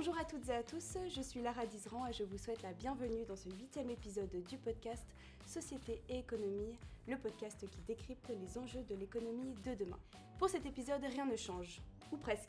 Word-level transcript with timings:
Bonjour 0.00 0.16
à 0.16 0.24
toutes 0.24 0.48
et 0.48 0.54
à 0.54 0.62
tous, 0.62 0.96
je 1.14 1.20
suis 1.20 1.42
Lara 1.42 1.66
Dizran 1.66 2.06
et 2.06 2.14
je 2.14 2.24
vous 2.24 2.38
souhaite 2.38 2.62
la 2.62 2.72
bienvenue 2.72 3.26
dans 3.28 3.36
ce 3.36 3.50
huitième 3.50 3.90
épisode 3.90 4.34
du 4.48 4.56
podcast 4.56 5.04
Société 5.46 6.00
et 6.08 6.20
économie, 6.20 6.74
le 7.06 7.18
podcast 7.18 7.68
qui 7.68 7.82
décrypte 7.82 8.30
les 8.30 8.56
enjeux 8.56 8.82
de 8.84 8.94
l'économie 8.94 9.52
de 9.62 9.74
demain. 9.74 9.98
Pour 10.38 10.48
cet 10.48 10.64
épisode, 10.64 11.04
rien 11.04 11.26
ne 11.26 11.36
change, 11.36 11.82
ou 12.12 12.16
presque. 12.16 12.48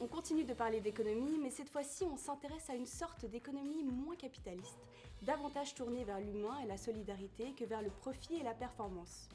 On 0.00 0.08
continue 0.08 0.42
de 0.42 0.52
parler 0.52 0.80
d'économie, 0.80 1.38
mais 1.40 1.50
cette 1.50 1.70
fois-ci, 1.70 2.02
on 2.12 2.16
s'intéresse 2.16 2.68
à 2.68 2.74
une 2.74 2.86
sorte 2.86 3.24
d'économie 3.24 3.84
moins 3.84 4.16
capitaliste, 4.16 4.80
davantage 5.22 5.76
tournée 5.76 6.02
vers 6.02 6.18
l'humain 6.18 6.58
et 6.64 6.66
la 6.66 6.76
solidarité 6.76 7.52
que 7.52 7.66
vers 7.66 7.82
le 7.82 7.90
profit 7.90 8.34
et 8.34 8.42
la 8.42 8.54
performance. 8.54 9.28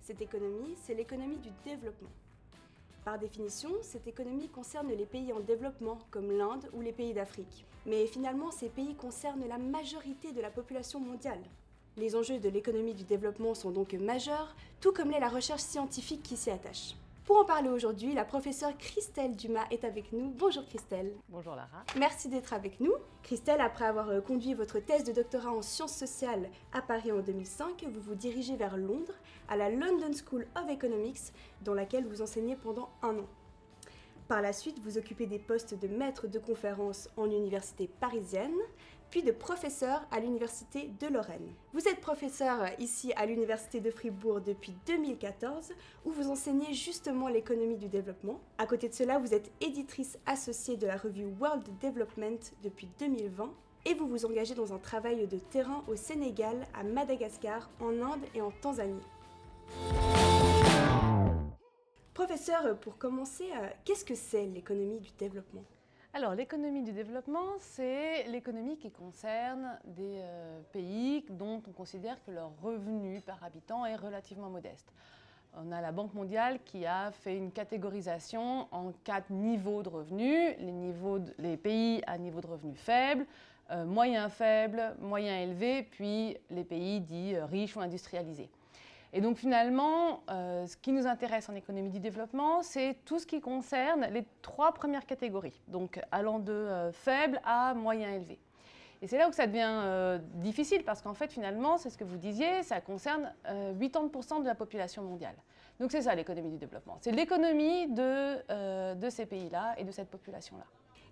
Cette 0.00 0.20
économie, 0.20 0.74
c'est 0.82 0.96
l'économie 0.96 1.38
du 1.38 1.50
développement. 1.64 2.10
Par 3.04 3.18
définition, 3.18 3.68
cette 3.82 4.06
économie 4.06 4.48
concerne 4.48 4.88
les 4.88 5.04
pays 5.04 5.30
en 5.34 5.40
développement, 5.40 5.98
comme 6.10 6.32
l'Inde 6.32 6.70
ou 6.72 6.80
les 6.80 6.92
pays 6.92 7.12
d'Afrique. 7.12 7.66
Mais 7.84 8.06
finalement, 8.06 8.50
ces 8.50 8.70
pays 8.70 8.94
concernent 8.94 9.46
la 9.46 9.58
majorité 9.58 10.32
de 10.32 10.40
la 10.40 10.50
population 10.50 11.00
mondiale. 11.00 11.40
Les 11.98 12.16
enjeux 12.16 12.38
de 12.38 12.48
l'économie 12.48 12.94
du 12.94 13.04
développement 13.04 13.52
sont 13.52 13.70
donc 13.70 13.92
majeurs, 13.92 14.56
tout 14.80 14.92
comme 14.92 15.10
l'est 15.10 15.20
la 15.20 15.28
recherche 15.28 15.60
scientifique 15.60 16.22
qui 16.22 16.38
s'y 16.38 16.50
attache. 16.50 16.94
Pour 17.24 17.38
en 17.38 17.44
parler 17.46 17.70
aujourd'hui, 17.70 18.12
la 18.12 18.26
professeure 18.26 18.76
Christelle 18.76 19.34
Dumas 19.34 19.64
est 19.70 19.84
avec 19.84 20.12
nous. 20.12 20.28
Bonjour 20.36 20.62
Christelle. 20.66 21.10
Bonjour 21.30 21.54
Lara. 21.54 21.82
Merci 21.96 22.28
d'être 22.28 22.52
avec 22.52 22.80
nous. 22.80 22.92
Christelle, 23.22 23.62
après 23.62 23.86
avoir 23.86 24.10
euh, 24.10 24.20
conduit 24.20 24.52
votre 24.52 24.78
thèse 24.78 25.04
de 25.04 25.12
doctorat 25.12 25.50
en 25.50 25.62
sciences 25.62 25.96
sociales 25.96 26.50
à 26.74 26.82
Paris 26.82 27.12
en 27.12 27.20
2005, 27.20 27.86
vous 27.90 28.00
vous 28.02 28.14
dirigez 28.14 28.56
vers 28.56 28.76
Londres, 28.76 29.14
à 29.48 29.56
la 29.56 29.70
London 29.70 30.10
School 30.12 30.46
of 30.54 30.68
Economics, 30.68 31.32
dans 31.62 31.72
laquelle 31.72 32.06
vous 32.06 32.20
enseignez 32.20 32.56
pendant 32.56 32.90
un 33.00 33.18
an. 33.18 33.26
Par 34.28 34.40
la 34.40 34.54
suite, 34.54 34.80
vous 34.82 34.96
occupez 34.96 35.26
des 35.26 35.38
postes 35.38 35.78
de 35.78 35.86
maître 35.86 36.28
de 36.28 36.38
conférence 36.38 37.10
en 37.18 37.26
université 37.26 37.90
parisienne, 38.00 38.54
puis 39.10 39.22
de 39.22 39.32
professeur 39.32 40.06
à 40.10 40.18
l'université 40.18 40.90
de 40.98 41.08
Lorraine. 41.08 41.52
Vous 41.74 41.86
êtes 41.86 42.00
professeur 42.00 42.66
ici 42.78 43.12
à 43.16 43.26
l'université 43.26 43.80
de 43.80 43.90
Fribourg 43.90 44.40
depuis 44.40 44.74
2014, 44.86 45.72
où 46.06 46.10
vous 46.10 46.30
enseignez 46.30 46.72
justement 46.72 47.28
l'économie 47.28 47.76
du 47.76 47.88
développement. 47.88 48.40
À 48.56 48.66
côté 48.66 48.88
de 48.88 48.94
cela, 48.94 49.18
vous 49.18 49.34
êtes 49.34 49.52
éditrice 49.60 50.18
associée 50.24 50.78
de 50.78 50.86
la 50.86 50.96
revue 50.96 51.26
World 51.38 51.68
Development 51.82 52.40
depuis 52.62 52.88
2020 52.98 53.52
et 53.84 53.94
vous 53.94 54.08
vous 54.08 54.24
engagez 54.24 54.54
dans 54.54 54.72
un 54.72 54.78
travail 54.78 55.26
de 55.26 55.38
terrain 55.38 55.84
au 55.86 55.96
Sénégal, 55.96 56.66
à 56.72 56.82
Madagascar, 56.82 57.68
en 57.80 58.00
Inde 58.00 58.24
et 58.34 58.40
en 58.40 58.50
Tanzanie. 58.62 59.02
Professeur, 62.34 62.76
pour 62.78 62.98
commencer, 62.98 63.44
euh, 63.54 63.68
qu'est-ce 63.84 64.04
que 64.04 64.16
c'est 64.16 64.44
l'économie 64.46 64.98
du 64.98 65.12
développement? 65.16 65.62
Alors, 66.12 66.34
l'économie 66.34 66.82
du 66.82 66.90
développement, 66.90 67.46
c'est 67.60 68.24
l'économie 68.24 68.76
qui 68.76 68.90
concerne 68.90 69.78
des 69.84 70.18
euh, 70.18 70.60
pays 70.72 71.24
dont 71.30 71.62
on 71.64 71.70
considère 71.70 72.16
que 72.24 72.32
leur 72.32 72.50
revenu 72.60 73.20
par 73.20 73.44
habitant 73.44 73.86
est 73.86 73.94
relativement 73.94 74.50
modeste. 74.50 74.92
On 75.56 75.70
a 75.70 75.80
la 75.80 75.92
Banque 75.92 76.12
mondiale 76.12 76.58
qui 76.64 76.84
a 76.86 77.12
fait 77.12 77.36
une 77.36 77.52
catégorisation 77.52 78.66
en 78.72 78.90
quatre 79.04 79.30
niveaux 79.30 79.84
de 79.84 79.90
revenus. 79.90 80.56
Les, 81.38 81.56
pays 81.56 82.02
à 82.04 82.18
niveau 82.18 82.40
de 82.40 82.48
revenu 82.48 82.74
faible, 82.74 83.26
euh, 83.70 83.84
moyen 83.84 84.28
faible, 84.28 84.96
moyen 84.98 85.38
élevé, 85.40 85.84
puis 85.84 86.36
les 86.50 86.64
pays 86.64 87.00
dits 87.00 87.38
riches 87.38 87.76
ou 87.76 87.80
industrialisés. 87.80 88.50
Et 89.16 89.20
donc 89.20 89.36
finalement, 89.36 90.24
euh, 90.28 90.66
ce 90.66 90.76
qui 90.76 90.90
nous 90.90 91.06
intéresse 91.06 91.48
en 91.48 91.54
économie 91.54 91.88
du 91.88 92.00
développement, 92.00 92.64
c'est 92.64 92.96
tout 93.04 93.20
ce 93.20 93.26
qui 93.26 93.40
concerne 93.40 94.08
les 94.10 94.24
trois 94.42 94.74
premières 94.74 95.06
catégories, 95.06 95.62
donc 95.68 96.00
allant 96.10 96.40
de 96.40 96.52
euh, 96.52 96.90
faible 96.90 97.40
à 97.44 97.74
moyen 97.74 98.10
élevé. 98.10 98.40
Et 99.02 99.06
c'est 99.06 99.16
là 99.16 99.28
où 99.28 99.32
ça 99.32 99.46
devient 99.46 99.68
euh, 99.68 100.18
difficile 100.34 100.82
parce 100.82 101.00
qu'en 101.00 101.14
fait, 101.14 101.30
finalement, 101.30 101.78
c'est 101.78 101.90
ce 101.90 101.96
que 101.98 102.02
vous 102.02 102.16
disiez, 102.16 102.64
ça 102.64 102.80
concerne 102.80 103.32
80% 103.46 104.40
de 104.40 104.46
la 104.46 104.56
population 104.56 105.02
mondiale. 105.04 105.36
Donc 105.78 105.92
c'est 105.92 106.02
ça 106.02 106.14
l'économie 106.16 106.50
du 106.50 106.58
développement. 106.58 106.98
C'est 107.00 107.12
l'économie 107.12 107.86
de, 107.88 108.94
de 108.94 109.10
ces 109.10 109.26
pays-là 109.26 109.74
et 109.78 109.84
de 109.84 109.92
cette 109.92 110.08
population-là. 110.08 110.64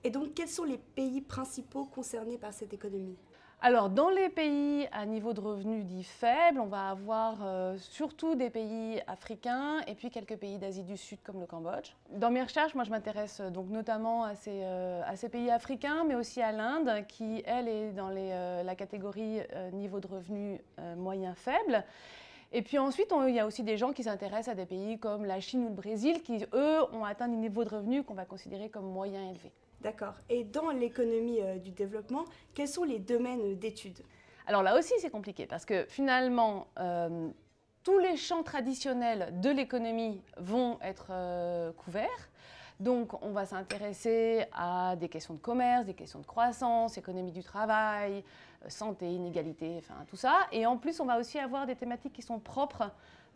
Et 0.04 0.10
donc, 0.10 0.34
quels 0.34 0.48
sont 0.48 0.64
les 0.64 0.78
pays 0.78 1.20
principaux 1.20 1.84
concernés 1.84 2.38
par 2.38 2.52
cette 2.52 2.72
économie? 2.72 3.16
Alors, 3.64 3.90
dans 3.90 4.10
les 4.10 4.28
pays 4.28 4.88
à 4.90 5.06
niveau 5.06 5.32
de 5.32 5.40
revenus 5.40 5.84
dits 5.84 6.02
faibles, 6.02 6.58
on 6.58 6.66
va 6.66 6.88
avoir 6.88 7.36
euh, 7.44 7.76
surtout 7.78 8.34
des 8.34 8.50
pays 8.50 9.00
africains 9.06 9.78
et 9.86 9.94
puis 9.94 10.10
quelques 10.10 10.34
pays 10.34 10.58
d'Asie 10.58 10.82
du 10.82 10.96
Sud 10.96 11.20
comme 11.22 11.38
le 11.38 11.46
Cambodge. 11.46 11.92
Dans 12.10 12.32
mes 12.32 12.42
recherches, 12.42 12.74
moi, 12.74 12.82
je 12.82 12.90
m'intéresse 12.90 13.38
euh, 13.38 13.50
donc 13.50 13.68
notamment 13.68 14.24
à 14.24 14.34
ces, 14.34 14.62
euh, 14.64 15.02
à 15.06 15.14
ces, 15.14 15.28
pays 15.28 15.48
africains, 15.48 16.02
mais 16.02 16.16
aussi 16.16 16.42
à 16.42 16.50
l'Inde, 16.50 17.06
qui, 17.06 17.44
elle, 17.46 17.68
est 17.68 17.92
dans 17.92 18.08
la 18.08 18.74
catégorie 18.74 19.38
niveau 19.72 20.00
de 20.00 20.08
revenus 20.08 20.60
moyen 20.96 21.36
faible. 21.36 21.84
Et 22.50 22.62
puis 22.62 22.78
ensuite, 22.78 23.14
il 23.28 23.34
y 23.34 23.38
a 23.38 23.46
aussi 23.46 23.62
des 23.62 23.76
gens 23.76 23.92
qui 23.92 24.02
s'intéressent 24.02 24.48
à 24.48 24.54
des 24.56 24.66
pays 24.66 24.98
comme 24.98 25.24
la 25.24 25.38
Chine 25.38 25.62
ou 25.62 25.68
le 25.68 25.74
Brésil, 25.74 26.20
qui, 26.22 26.44
eux, 26.52 26.78
ont 26.92 27.04
atteint 27.04 27.28
des 27.28 27.36
niveaux 27.36 27.62
de 27.62 27.70
revenus 27.70 28.02
qu'on 28.04 28.14
va 28.14 28.24
considérer 28.24 28.70
comme 28.70 28.86
moyen 28.86 29.30
élevés. 29.30 29.52
D'accord. 29.82 30.14
Et 30.28 30.44
dans 30.44 30.70
l'économie 30.70 31.40
euh, 31.40 31.58
du 31.58 31.70
développement, 31.70 32.24
quels 32.54 32.68
sont 32.68 32.84
les 32.84 33.00
domaines 33.00 33.58
d'études? 33.58 33.98
Alors 34.46 34.62
là 34.62 34.78
aussi, 34.78 34.94
c'est 34.98 35.10
compliqué 35.10 35.46
parce 35.46 35.64
que 35.64 35.84
finalement, 35.88 36.68
euh, 36.78 37.28
tous 37.82 37.98
les 37.98 38.16
champs 38.16 38.44
traditionnels 38.44 39.40
de 39.40 39.50
l'économie 39.50 40.22
vont 40.36 40.78
être 40.82 41.08
euh, 41.10 41.72
couverts. 41.72 42.28
Donc, 42.78 43.20
on 43.22 43.30
va 43.30 43.44
s'intéresser 43.44 44.44
à 44.52 44.96
des 44.96 45.08
questions 45.08 45.34
de 45.34 45.40
commerce, 45.40 45.86
des 45.86 45.94
questions 45.94 46.18
de 46.18 46.26
croissance, 46.26 46.96
économie 46.96 47.32
du 47.32 47.42
travail, 47.42 48.24
santé, 48.68 49.10
inégalité, 49.10 49.80
tout 50.08 50.16
ça. 50.16 50.40
Et 50.52 50.66
en 50.66 50.76
plus, 50.76 51.00
on 51.00 51.06
va 51.06 51.18
aussi 51.18 51.38
avoir 51.38 51.66
des 51.66 51.76
thématiques 51.76 52.12
qui 52.12 52.22
sont 52.22 52.38
propres 52.38 52.90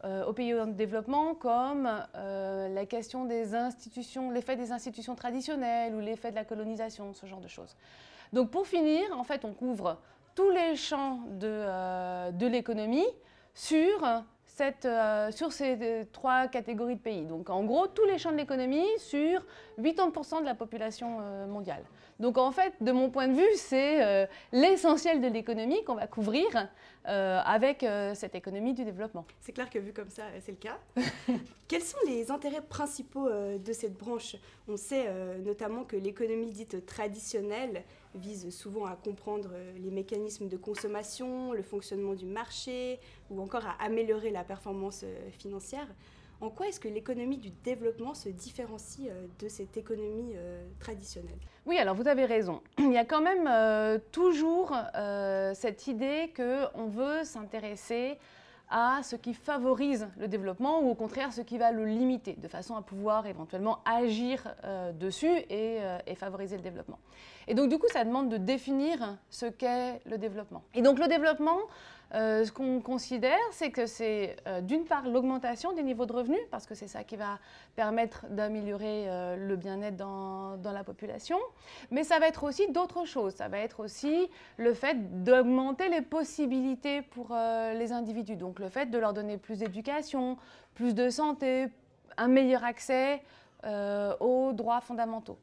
euh, 0.04 0.26
aux 0.26 0.34
pays 0.34 0.54
en 0.54 0.66
développement, 0.66 1.34
comme 1.34 1.88
euh, 2.14 2.68
la 2.68 2.84
question 2.84 3.24
des 3.24 3.54
institutions, 3.54 4.30
l'effet 4.30 4.54
des 4.54 4.70
institutions 4.70 5.14
traditionnelles 5.14 5.94
ou 5.94 6.00
l'effet 6.00 6.30
de 6.30 6.36
la 6.36 6.44
colonisation, 6.44 7.14
ce 7.14 7.24
genre 7.24 7.40
de 7.40 7.48
choses. 7.48 7.74
Donc 8.32 8.50
pour 8.50 8.66
finir, 8.66 9.02
en 9.16 9.24
fait, 9.24 9.44
on 9.44 9.54
couvre 9.54 9.98
tous 10.34 10.50
les 10.50 10.76
champs 10.76 11.20
de, 11.30 11.48
euh, 11.48 12.30
de 12.30 12.46
l'économie 12.46 13.06
sur 13.54 14.22
euh, 14.60 15.30
sur 15.32 15.52
ces 15.52 15.76
euh, 15.82 16.04
trois 16.12 16.46
catégories 16.48 16.96
de 16.96 17.00
pays. 17.00 17.24
Donc 17.26 17.50
en 17.50 17.64
gros, 17.64 17.86
tous 17.88 18.04
les 18.06 18.16
champs 18.16 18.32
de 18.32 18.36
l'économie 18.36 18.86
sur 18.98 19.42
80% 19.78 20.40
de 20.40 20.46
la 20.46 20.54
population 20.54 21.18
euh, 21.20 21.46
mondiale. 21.46 21.84
Donc 22.20 22.38
en 22.38 22.50
fait, 22.52 22.72
de 22.80 22.90
mon 22.92 23.10
point 23.10 23.28
de 23.28 23.34
vue, 23.34 23.56
c'est 23.56 24.26
l'essentiel 24.50 25.20
de 25.20 25.28
l'économie 25.28 25.84
qu'on 25.84 25.96
va 25.96 26.06
couvrir 26.06 26.46
avec 27.04 27.84
cette 28.14 28.34
économie 28.34 28.72
du 28.72 28.86
développement. 28.86 29.26
C'est 29.42 29.52
clair 29.52 29.68
que 29.68 29.78
vu 29.78 29.92
comme 29.92 30.08
ça, 30.08 30.22
c'est 30.40 30.52
le 30.52 30.56
cas. 30.56 30.78
Quels 31.68 31.82
sont 31.82 31.98
les 32.06 32.30
intérêts 32.30 32.62
principaux 32.62 33.28
de 33.28 33.72
cette 33.74 33.98
branche? 33.98 34.36
On 34.66 34.78
sait 34.78 35.12
notamment 35.44 35.84
que 35.84 35.96
l'économie 35.96 36.50
dite 36.52 36.86
traditionnelle 36.86 37.84
vise 38.14 38.48
souvent 38.48 38.86
à 38.86 38.96
comprendre 38.96 39.50
les 39.76 39.90
mécanismes 39.90 40.48
de 40.48 40.56
consommation, 40.56 41.52
le 41.52 41.62
fonctionnement 41.62 42.14
du 42.14 42.24
marché 42.24 42.98
ou 43.30 43.40
encore 43.40 43.66
à 43.66 43.82
améliorer 43.84 44.30
la 44.30 44.44
performance 44.44 45.02
euh, 45.04 45.30
financière. 45.30 45.86
En 46.40 46.50
quoi 46.50 46.68
est-ce 46.68 46.78
que 46.78 46.88
l'économie 46.88 47.38
du 47.38 47.50
développement 47.64 48.12
se 48.12 48.28
différencie 48.28 49.08
euh, 49.10 49.26
de 49.38 49.48
cette 49.48 49.76
économie 49.76 50.32
euh, 50.34 50.66
traditionnelle? 50.78 51.38
Oui, 51.64 51.78
alors 51.78 51.94
vous 51.94 52.08
avez 52.08 52.26
raison. 52.26 52.60
Il 52.78 52.92
y 52.92 52.98
a 52.98 53.04
quand 53.04 53.22
même 53.22 54.00
toujours 54.12 54.76
cette 55.54 55.86
idée 55.86 56.32
qu'on 56.36 56.86
veut 56.88 57.24
s'intéresser 57.24 58.18
à 58.68 59.00
ce 59.04 59.14
qui 59.14 59.32
favorise 59.32 60.08
le 60.18 60.26
développement 60.26 60.80
ou 60.80 60.90
au 60.90 60.94
contraire 60.96 61.32
ce 61.32 61.40
qui 61.40 61.56
va 61.56 61.70
le 61.70 61.84
limiter, 61.84 62.34
de 62.34 62.48
façon 62.48 62.74
à 62.74 62.82
pouvoir 62.82 63.26
éventuellement 63.26 63.78
agir 63.84 64.54
dessus 64.98 65.30
et, 65.48 65.78
et, 66.06 66.14
favoriser 66.16 66.56
le 66.56 66.62
développement. 66.62 66.98
Et 67.46 67.54
donc 67.54 67.70
du 67.70 67.78
coup, 67.78 67.86
ça 67.92 68.04
demande 68.04 68.28
de 68.28 68.38
définir 68.38 69.16
ce 69.30 69.46
qu'est 69.46 70.00
le 70.04 70.18
développement. 70.18 70.64
Et 70.74 70.82
donc 70.82 70.98
le 70.98 71.06
développement, 71.06 71.58
euh, 72.14 72.44
ce 72.44 72.52
qu'on 72.52 72.80
considère, 72.80 73.38
c'est 73.50 73.70
que 73.70 73.86
c'est 73.86 74.36
euh, 74.46 74.60
d'une 74.60 74.84
part 74.84 75.08
l'augmentation 75.08 75.72
des 75.72 75.82
niveaux 75.82 76.06
de 76.06 76.12
revenus, 76.12 76.40
parce 76.52 76.64
que 76.66 76.76
c'est 76.76 76.86
ça 76.86 77.02
qui 77.02 77.16
va 77.16 77.40
permettre 77.74 78.26
d'améliorer 78.30 79.08
euh, 79.08 79.36
le 79.36 79.56
bien-être 79.56 79.96
dans, 79.96 80.56
dans, 80.56 80.70
la 80.70 80.84
population, 80.84 81.38
mais 81.90 82.04
ça 82.04 82.20
va 82.20 82.28
être 82.28 82.44
aussi 82.44 82.70
d'autres 82.70 83.06
choses. 83.06 83.34
Ça 83.34 83.48
va 83.48 83.58
être 83.58 83.80
aussi 83.80 84.30
le 84.56 84.72
fait 84.72 85.24
d'augmenter 85.24 85.88
les 85.88 86.00
possibilités 86.00 87.02
pour 87.02 87.34
les 87.34 87.92
individus, 87.92 88.36
donc 88.36 88.60
le 88.60 88.68
fait 88.68 88.86
de 88.86 88.98
leur 88.98 89.12
donner 89.12 89.36
plus 89.36 89.58
d'éducation, 89.58 90.36
plus 90.74 90.94
de 90.94 91.10
santé, 91.10 91.66
un 92.16 92.28
meilleur 92.28 92.64
accès 92.64 93.22
aux 94.20 94.52
droits 94.52 94.80
fondamentaux. 94.80 95.38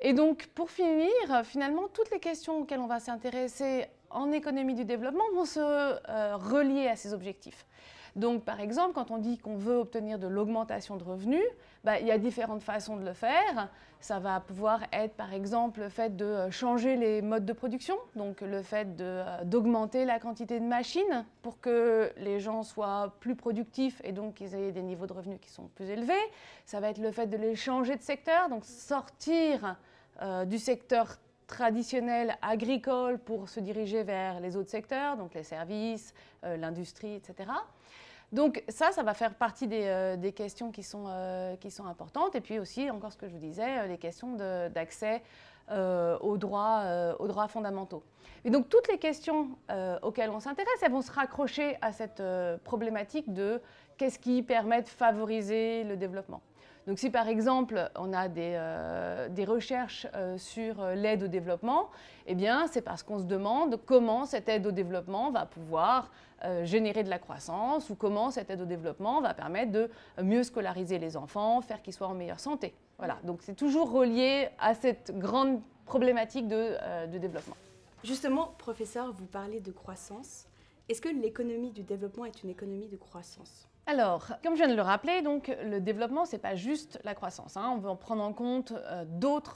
Et 0.00 0.12
donc, 0.12 0.48
pour 0.48 0.70
finir, 0.70 1.10
finalement, 1.44 1.88
toutes 1.92 2.10
les 2.10 2.18
questions 2.18 2.58
auxquelles 2.58 2.80
on 2.80 2.86
va 2.86 3.00
s'intéresser 3.00 3.86
en 4.10 4.32
économie 4.32 4.74
du 4.74 4.84
développement 4.84 5.24
vont 5.34 5.44
se 5.44 5.60
euh, 5.60 6.36
relier 6.36 6.88
à 6.88 6.96
ces 6.96 7.12
objectifs. 7.12 7.66
Donc, 8.16 8.44
par 8.44 8.60
exemple, 8.60 8.94
quand 8.94 9.10
on 9.10 9.18
dit 9.18 9.36
qu'on 9.36 9.56
veut 9.56 9.76
obtenir 9.76 10.18
de 10.18 10.26
l'augmentation 10.26 10.96
de 10.96 11.04
revenus, 11.04 11.44
bah, 11.84 12.00
il 12.00 12.06
y 12.06 12.10
a 12.10 12.16
différentes 12.16 12.62
façons 12.62 12.96
de 12.96 13.04
le 13.04 13.12
faire. 13.12 13.68
Ça 14.00 14.18
va 14.18 14.40
pouvoir 14.40 14.80
être, 14.90 15.12
par 15.14 15.34
exemple, 15.34 15.80
le 15.80 15.90
fait 15.90 16.16
de 16.16 16.24
euh, 16.24 16.50
changer 16.50 16.96
les 16.96 17.20
modes 17.20 17.44
de 17.44 17.52
production, 17.52 17.96
donc 18.14 18.40
le 18.40 18.62
fait 18.62 18.88
euh, 19.00 19.44
d'augmenter 19.44 20.06
la 20.06 20.18
quantité 20.18 20.60
de 20.60 20.64
machines 20.64 21.26
pour 21.42 21.60
que 21.60 22.10
les 22.16 22.40
gens 22.40 22.62
soient 22.62 23.14
plus 23.20 23.36
productifs 23.36 24.00
et 24.02 24.12
donc 24.12 24.36
qu'ils 24.36 24.54
aient 24.54 24.72
des 24.72 24.82
niveaux 24.82 25.06
de 25.06 25.12
revenus 25.12 25.38
qui 25.40 25.50
sont 25.50 25.68
plus 25.74 25.90
élevés. 25.90 26.14
Ça 26.64 26.80
va 26.80 26.88
être 26.88 26.98
le 26.98 27.10
fait 27.10 27.26
de 27.26 27.36
les 27.36 27.54
changer 27.54 27.96
de 27.96 28.02
secteur, 28.02 28.48
donc 28.48 28.64
sortir 28.64 29.76
du 30.46 30.58
secteur 30.58 31.18
traditionnel 31.46 32.36
agricole 32.42 33.18
pour 33.18 33.48
se 33.48 33.60
diriger 33.60 34.02
vers 34.02 34.40
les 34.40 34.56
autres 34.56 34.70
secteurs, 34.70 35.16
donc 35.16 35.34
les 35.34 35.44
services, 35.44 36.12
l'industrie, 36.42 37.14
etc. 37.14 37.50
Donc 38.32 38.62
ça, 38.68 38.90
ça 38.92 39.02
va 39.02 39.14
faire 39.14 39.34
partie 39.34 39.66
des, 39.68 39.84
euh, 39.84 40.30
questions 40.32 40.72
qui 40.72 40.82
sont, 40.82 41.04
euh, 41.08 41.56
qui 41.56 41.70
sont 41.70 41.86
importantes. 41.86 42.34
Et 42.34 42.40
puis 42.40 42.58
aussi, 42.58 42.90
encore 42.90 43.12
ce 43.12 43.16
que 43.16 43.28
je 43.28 43.32
vous 43.32 43.40
disais, 43.40 43.78
euh, 43.78 43.86
les 43.86 43.98
questions 43.98 44.36
d'accès 44.68 45.22
aux, 45.68 46.36
droits, 46.36 47.16
aux 47.18 47.26
droits 47.26 47.48
fondamentaux. 47.48 48.04
Et 48.44 48.50
donc 48.50 48.68
toutes 48.68 48.86
les 48.86 48.98
questions 48.98 49.48
auxquelles 50.00 50.30
on 50.30 50.38
s'intéresse, 50.38 50.78
elles 50.80 50.92
vont 50.92 51.02
se 51.02 51.10
raccrocher 51.10 51.76
à 51.82 51.90
cette 51.90 52.22
problématique 52.62 53.34
de 53.34 53.60
qu'est-ce 53.96 54.20
qui 54.20 54.44
permet 54.44 54.82
de 54.82 54.88
favoriser 54.88 55.82
le 55.82 55.96
développement. 55.96 56.40
Donc 56.86 57.00
si 57.00 57.10
par 57.10 57.26
exemple 57.26 57.90
on 57.96 58.12
a 58.12 58.28
des, 58.28 58.52
euh, 58.54 59.28
recherches 59.46 60.06
euh, 60.14 60.38
sur 60.38 60.80
euh, 60.80 60.94
l'aide 60.94 61.24
au 61.24 61.26
développement, 61.26 61.90
eh 62.26 62.36
bien 62.36 62.68
c'est 62.68 62.80
parce 62.80 63.02
qu'on 63.02 63.18
se 63.18 63.24
demande 63.24 63.80
comment 63.84 64.24
cette 64.24 64.48
aide 64.48 64.66
au 64.66 64.72
développement 64.72 65.30
va 65.30 65.46
pouvoir 65.46 66.10
générer 66.64 67.02
de 67.02 67.08
la 67.08 67.18
croissance 67.18 67.88
ou 67.88 67.94
comment 67.94 68.30
cette 68.30 68.50
aide 68.50 68.60
au 68.60 68.66
développement 68.66 69.22
va 69.22 69.32
permettre 69.32 69.72
de 69.72 69.90
mieux 70.22 70.42
scolariser 70.42 70.98
les 70.98 71.16
enfants, 71.16 71.62
faire 71.62 71.80
qu'ils 71.80 71.94
soient 71.94 72.08
en 72.08 72.14
meilleure 72.14 72.40
santé. 72.40 72.74
Voilà, 72.98 73.16
donc 73.24 73.40
c'est 73.40 73.54
toujours 73.54 73.90
relié 73.90 74.50
à 74.60 74.74
cette 74.74 75.18
grande 75.18 75.62
problématique 75.86 76.46
de, 76.46 77.06
de 77.06 77.18
développement. 77.18 77.56
Justement, 78.04 78.54
professeur, 78.58 79.14
vous 79.14 79.24
parlez 79.24 79.60
de 79.60 79.72
croissance. 79.72 80.46
Est-ce 80.90 81.00
que 81.00 81.08
l'économie 81.08 81.72
du 81.72 81.82
développement 81.82 82.26
est 82.26 82.42
une 82.42 82.50
économie 82.50 82.88
de 82.88 82.98
croissance? 82.98 83.66
Alors, 83.88 84.32
comme 84.42 84.54
je 84.56 84.64
viens 84.64 84.68
de 84.68 84.74
le 84.74 84.82
rappeler, 84.82 85.22
donc, 85.22 85.56
le 85.64 85.80
développement, 85.80 86.24
ce 86.24 86.32
n'est 86.32 86.40
pas 86.40 86.56
juste 86.56 86.98
la 87.04 87.14
croissance. 87.14 87.56
Hein. 87.56 87.70
On 87.72 87.78
veut 87.78 87.88
en 87.88 87.94
prendre 87.94 88.24
en 88.24 88.32
compte 88.32 88.72
euh, 88.72 89.04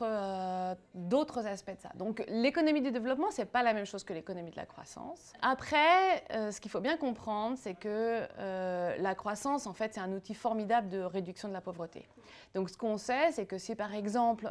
euh, 0.02 0.74
d'autres 0.94 1.46
aspects 1.48 1.74
de 1.74 1.80
ça. 1.80 1.90
Donc, 1.96 2.24
l'économie 2.28 2.80
du 2.80 2.92
développement, 2.92 3.32
ce 3.32 3.40
n'est 3.40 3.46
pas 3.46 3.64
la 3.64 3.72
même 3.72 3.86
chose 3.86 4.04
que 4.04 4.12
l'économie 4.12 4.52
de 4.52 4.56
la 4.56 4.66
croissance. 4.66 5.32
Après, 5.42 6.22
euh, 6.30 6.52
ce 6.52 6.60
qu'il 6.60 6.70
faut 6.70 6.78
bien 6.78 6.96
comprendre, 6.96 7.56
c'est 7.58 7.74
que 7.74 8.20
la 9.00 9.14
croissance, 9.16 9.66
en 9.66 9.72
fait, 9.72 9.94
c'est 9.94 10.00
un 10.00 10.12
outil 10.12 10.34
formidable 10.34 10.88
de 10.88 11.00
réduction 11.00 11.48
de 11.48 11.52
la 11.52 11.60
pauvreté. 11.60 12.06
Donc, 12.54 12.70
ce 12.70 12.76
qu'on 12.76 12.98
sait, 12.98 13.32
c'est 13.32 13.46
que 13.46 13.58
si, 13.58 13.74
par 13.74 13.94
exemple, 13.94 14.48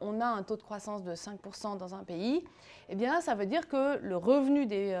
on 0.00 0.20
a 0.20 0.26
un 0.26 0.42
taux 0.42 0.56
de 0.56 0.62
croissance 0.62 1.04
de 1.04 1.14
5% 1.14 1.76
dans 1.76 1.94
un 1.94 2.02
pays, 2.02 2.44
eh 2.88 2.96
bien, 2.96 3.20
ça 3.20 3.36
veut 3.36 3.46
dire 3.46 3.68
que 3.68 3.98
le 3.98 4.16
revenu 4.16 4.66
des 4.66 4.96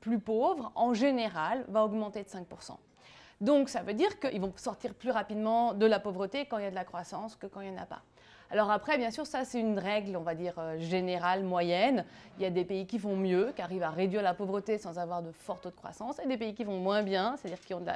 plus 0.00 0.18
pauvres, 0.18 0.72
en 0.74 0.92
général, 0.92 1.64
va 1.68 1.84
augmenter 1.84 2.22
de 2.22 2.28
5%. 2.28 2.76
Donc 3.42 3.68
ça 3.68 3.82
veut 3.82 3.92
dire 3.92 4.20
qu'ils 4.20 4.40
vont 4.40 4.52
sortir 4.54 4.94
plus 4.94 5.10
rapidement 5.10 5.74
de 5.74 5.84
la 5.84 5.98
pauvreté 5.98 6.46
quand 6.46 6.58
il 6.58 6.64
y 6.64 6.66
a 6.66 6.70
de 6.70 6.76
la 6.76 6.84
croissance 6.84 7.34
que 7.34 7.48
quand 7.48 7.60
il 7.60 7.72
n'y 7.72 7.76
en 7.76 7.82
a 7.82 7.86
pas. 7.86 8.00
Alors 8.52 8.70
après, 8.70 8.96
bien 8.98 9.10
sûr, 9.10 9.26
ça 9.26 9.44
c'est 9.44 9.58
une 9.58 9.80
règle, 9.80 10.16
on 10.16 10.22
va 10.22 10.36
dire, 10.36 10.54
euh, 10.58 10.78
générale, 10.78 11.42
moyenne. 11.42 12.04
Il 12.38 12.44
y 12.44 12.46
a 12.46 12.50
des 12.50 12.64
pays 12.64 12.86
qui 12.86 12.98
vont 12.98 13.16
mieux, 13.16 13.52
qui 13.56 13.60
arrivent 13.60 13.82
à 13.82 13.90
réduire 13.90 14.22
la 14.22 14.34
pauvreté 14.34 14.78
sans 14.78 14.96
avoir 14.96 15.22
de 15.22 15.32
fort 15.32 15.60
taux 15.60 15.70
de 15.70 15.74
croissance, 15.74 16.20
et 16.20 16.28
des 16.28 16.36
pays 16.36 16.54
qui 16.54 16.62
vont 16.62 16.78
moins 16.78 17.02
bien, 17.02 17.36
c'est-à-dire 17.36 17.60
qui 17.60 17.74
ont 17.74 17.80
de 17.80 17.90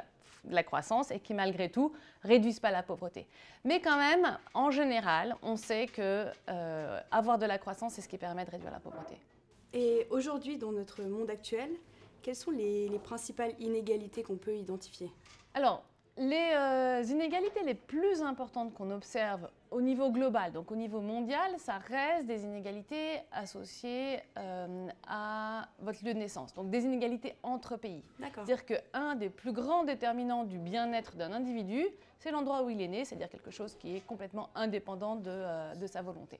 la, 0.49 0.63
croissance 0.63 1.11
et 1.11 1.19
qui 1.21 1.33
malgré 1.33 1.69
tout 1.69 1.93
réduisent 2.23 2.59
pas 2.59 2.71
la 2.71 2.83
pauvreté. 2.83 3.25
Mais 3.63 3.79
quand 3.79 3.97
même, 3.97 4.37
en 4.53 4.69
général, 4.69 5.37
on 5.43 5.55
sait 5.55 5.85
que 5.85 6.25
euh, 6.49 6.99
avoir 7.09 7.37
de 7.37 7.45
la 7.45 7.57
croissance, 7.57 7.93
c'est 7.93 8.01
ce 8.01 8.09
qui 8.09 8.17
permet 8.17 8.43
de 8.43 8.51
réduire 8.51 8.71
la 8.71 8.81
pauvreté. 8.81 9.17
Et 9.71 10.07
aujourd'hui, 10.09 10.57
dans 10.57 10.73
notre 10.73 11.03
monde 11.03 11.29
actuel, 11.29 11.69
quelles 12.21 12.35
sont 12.35 12.51
les 12.51 12.99
principales 13.05 13.53
inégalités 13.59 14.23
qu'on 14.23 14.35
peut 14.35 14.55
identifier? 14.55 15.09
Alors, 15.57 15.83
les 16.17 16.51
euh, 16.53 17.03
inégalités 17.09 17.63
les 17.63 17.73
plus 17.73 18.21
importantes 18.21 18.75
qu'on 18.75 18.91
observe 18.91 19.49
au 19.71 19.81
niveau 19.81 20.11
global, 20.11 20.51
donc 20.51 20.71
au 20.71 20.75
niveau 20.75 21.01
mondial, 21.01 21.51
ça 21.57 21.79
reste 21.79 22.27
des 22.27 22.43
inégalités 22.43 23.21
associées 23.31 24.19
euh, 24.37 24.87
à 25.07 25.67
votre 25.79 26.05
lieu 26.05 26.13
de 26.13 26.19
naissance, 26.19 26.53
donc 26.53 26.69
des 26.69 26.83
inégalités 26.83 27.33
entre 27.41 27.75
pays. 27.75 28.03
C'est-à-dire 28.19 28.65
qu'un 28.67 29.15
des 29.15 29.31
plus 29.31 29.51
grands 29.51 29.83
déterminants 29.83 30.43
du 30.43 30.59
bien-être 30.59 31.15
d'un 31.15 31.33
individu, 31.33 31.87
c'est 32.19 32.29
l'endroit 32.29 32.61
où 32.61 32.69
il 32.69 32.79
est 32.79 32.87
né, 32.87 33.03
c'est-à-dire 33.03 33.29
quelque 33.29 33.49
chose 33.49 33.73
qui 33.77 33.95
est 33.95 34.01
complètement 34.01 34.51
indépendant 34.53 35.15
de 35.15 35.31
euh, 35.31 35.87
sa 35.87 36.03
volonté. 36.03 36.39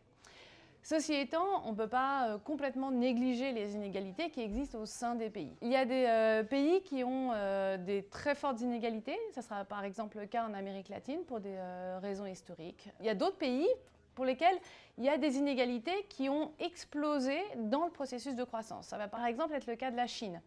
Ceci 0.89 1.15
étant, 1.15 1.65
on 1.65 1.71
ne 1.71 1.75
peut 1.75 1.89
pas 1.89 2.29
euh, 2.29 2.37
complètement 2.37 2.91
négliger 2.91 3.51
les 3.51 3.75
inégalités 3.75 4.29
qui 4.29 4.39
existent 4.39 4.79
au 4.79 4.85
sein 4.85 5.15
des 5.15 5.29
pays. 5.29 5.53
Il 5.61 5.67
y 5.67 5.75
a 5.75 5.83
des 5.83 6.05
euh, 6.07 6.43
pays 6.43 6.81
qui 6.83 7.03
ont 7.03 7.31
euh, 7.33 7.75
des 7.75 8.03
très 8.03 8.35
fortes 8.35 8.61
inégalités, 8.61 9.17
ce 9.35 9.41
sera 9.41 9.65
par 9.65 9.83
exemple 9.83 10.17
le 10.17 10.27
cas 10.27 10.47
en 10.47 10.53
Amérique 10.53 10.87
latine 10.87 11.25
pour 11.27 11.41
des 11.41 11.57
raisons 12.01 12.25
historiques. 12.25 12.87
Il 13.01 13.05
y 13.05 13.09
a 13.09 13.15
d'autres 13.15 13.35
pays 13.35 13.67
pour 14.15 14.23
lesquels 14.23 14.57
il 14.97 15.03
y 15.03 15.09
a 15.09 15.17
des 15.17 15.35
inégalités 15.35 16.05
qui 16.07 16.29
ont 16.29 16.53
explosé 16.57 17.37
dans 17.57 17.83
le 17.83 17.91
processus 17.91 18.35
de 18.35 18.45
croissance. 18.45 18.87
Ça 18.87 18.97
va 18.97 19.09
par 19.09 19.25
exemple 19.25 19.55
être 19.55 19.67
le 19.67 19.75
cas 19.75 19.91
de 19.91 19.97
la 19.97 20.07
Chine. 20.07 20.41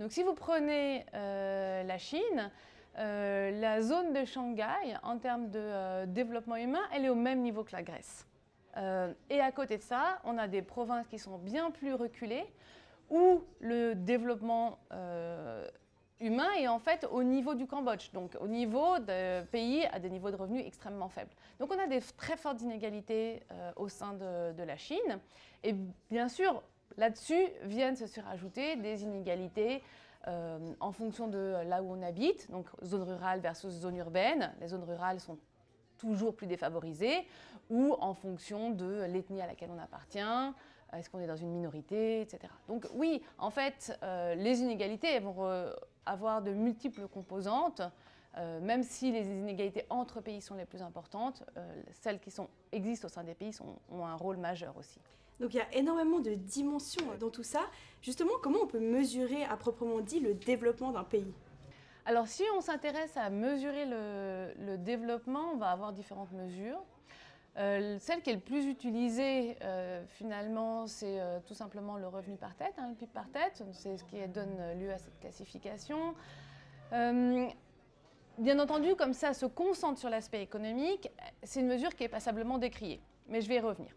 Donc 0.00 0.10
si 0.10 0.24
vous 0.24 0.34
prenez 0.34 1.06
la 1.12 1.98
Chine, 1.98 2.50
la 2.96 3.80
zone 3.80 4.12
de 4.12 4.24
Shanghai, 4.24 4.96
en 5.04 5.18
termes 5.18 5.50
de 5.50 6.04
développement 6.06 6.56
humain, 6.56 6.82
elle 6.92 7.04
est 7.04 7.10
au 7.10 7.14
même 7.14 7.42
niveau 7.42 7.62
que 7.62 7.76
la 7.76 7.84
Grèce. 7.84 8.27
Euh, 8.78 9.12
et 9.28 9.40
à 9.40 9.50
côté 9.52 9.76
de 9.78 9.82
ça, 9.82 10.20
on 10.24 10.38
a 10.38 10.48
des 10.48 10.62
provinces 10.62 11.06
qui 11.08 11.18
sont 11.18 11.38
bien 11.38 11.70
plus 11.70 11.94
reculées, 11.94 12.46
où 13.10 13.42
le 13.60 13.94
développement 13.94 14.78
euh, 14.92 15.66
humain 16.20 16.50
est 16.58 16.68
en 16.68 16.78
fait 16.78 17.06
au 17.10 17.22
niveau 17.22 17.54
du 17.54 17.66
Cambodge, 17.66 18.12
donc 18.12 18.36
au 18.40 18.46
niveau 18.46 18.98
de 18.98 19.42
pays 19.44 19.86
à 19.86 19.98
des 19.98 20.10
niveaux 20.10 20.30
de 20.30 20.36
revenus 20.36 20.64
extrêmement 20.66 21.08
faibles. 21.08 21.30
Donc 21.58 21.72
on 21.74 21.78
a 21.78 21.86
des 21.86 22.00
très 22.16 22.36
fortes 22.36 22.60
inégalités 22.62 23.42
euh, 23.50 23.72
au 23.76 23.88
sein 23.88 24.12
de, 24.12 24.62
la 24.62 24.76
Chine. 24.76 25.18
Et 25.64 25.74
bien 26.10 26.28
sûr, 26.28 26.62
là-dessus 26.96 27.48
viennent 27.62 27.96
se 27.96 28.06
surajouter 28.06 28.76
des 28.76 29.02
inégalités 29.02 29.82
en 30.80 30.92
fonction 30.92 31.26
de 31.26 31.56
là 31.64 31.82
où 31.82 31.90
on 31.90 32.02
habite, 32.02 32.50
donc 32.50 32.66
zone 32.84 33.04
rurale 33.04 33.40
versus 33.40 33.72
zone 33.72 33.96
urbaine. 33.96 34.52
Les 34.60 34.68
zones 34.68 34.84
rurales 34.84 35.20
sont 35.20 35.38
toujours 35.98 36.34
plus 36.34 36.46
défavorisées, 36.46 37.26
ou 37.70 37.94
en 38.00 38.14
fonction 38.14 38.70
de 38.70 39.04
l'ethnie 39.04 39.42
à 39.42 39.46
laquelle 39.46 39.70
on 39.74 39.78
appartient, 39.78 40.54
est-ce 40.96 41.10
qu'on 41.10 41.20
est 41.20 41.26
dans 41.26 41.36
une 41.36 41.52
minorité, 41.52 42.22
etc. 42.22 42.52
Donc 42.66 42.86
oui, 42.94 43.22
en 43.36 43.50
fait, 43.50 43.98
euh, 44.02 44.34
les 44.34 44.60
inégalités 44.60 45.18
vont 45.18 45.70
avoir 46.06 46.42
de 46.42 46.52
multiples 46.52 47.06
composantes. 47.08 47.82
Euh, 48.36 48.60
même 48.60 48.82
si 48.82 49.10
les 49.10 49.26
inégalités 49.26 49.84
entre 49.90 50.20
pays 50.20 50.40
sont 50.40 50.54
les 50.54 50.66
plus 50.66 50.82
importantes, 50.82 51.42
euh, 51.56 51.82
celles 51.92 52.20
qui 52.20 52.30
sont, 52.30 52.48
existent 52.72 53.06
au 53.06 53.10
sein 53.10 53.24
des 53.24 53.34
pays 53.34 53.52
ont 53.90 54.04
un 54.04 54.14
rôle 54.14 54.36
majeur 54.36 54.76
aussi. 54.76 55.00
Donc 55.40 55.54
il 55.54 55.58
y 55.58 55.60
a 55.60 55.74
énormément 55.74 56.20
de 56.20 56.34
dimensions 56.34 57.04
dans 57.18 57.30
tout 57.30 57.42
ça. 57.42 57.60
Justement, 58.02 58.32
comment 58.42 58.58
on 58.62 58.66
peut 58.66 58.80
mesurer 58.80 59.44
à 59.44 59.56
proprement 59.56 60.00
dit 60.00 60.20
le 60.20 60.34
développement 60.34 60.92
d'un 60.92 61.04
pays? 61.04 61.32
Alors 62.08 62.26
si 62.26 62.42
on 62.56 62.62
s'intéresse 62.62 63.18
à 63.18 63.28
mesurer 63.28 63.84
le, 63.84 64.76
développement, 64.78 65.52
on 65.52 65.56
va 65.58 65.70
avoir 65.70 65.92
différentes 65.92 66.32
mesures. 66.32 66.82
Euh, 67.58 67.98
celle 68.00 68.22
qui 68.22 68.30
est 68.30 68.34
le 68.34 68.40
plus 68.40 68.64
utilisée, 68.64 69.58
euh, 69.62 70.02
finalement, 70.06 70.86
c'est 70.86 71.20
euh, 71.20 71.38
tout 71.44 71.52
simplement 71.52 71.98
le 71.98 72.08
revenu 72.08 72.36
par 72.36 72.54
tête, 72.54 72.72
hein, 72.78 72.88
le 72.88 72.94
PIB 72.94 73.12
par 73.12 73.28
tête. 73.28 73.62
C'est 73.72 73.98
ce 73.98 74.04
qui 74.04 74.26
donne 74.28 74.56
lieu 74.80 74.90
à 74.90 74.96
cette 74.96 75.20
classification. 75.20 76.14
bien 76.90 78.58
entendu, 78.58 78.94
comme 78.96 79.12
ça 79.12 79.34
se 79.34 79.44
concentre 79.44 79.98
sur 79.98 80.08
l'aspect 80.08 80.40
économique, 80.40 81.10
c'est 81.42 81.60
une 81.60 81.66
mesure 81.66 81.94
qui 81.94 82.04
est 82.04 82.08
passablement 82.08 82.56
décriée. 82.56 83.02
Mais 83.28 83.42
je 83.42 83.48
vais 83.50 83.56
y 83.56 83.60
revenir. 83.60 83.92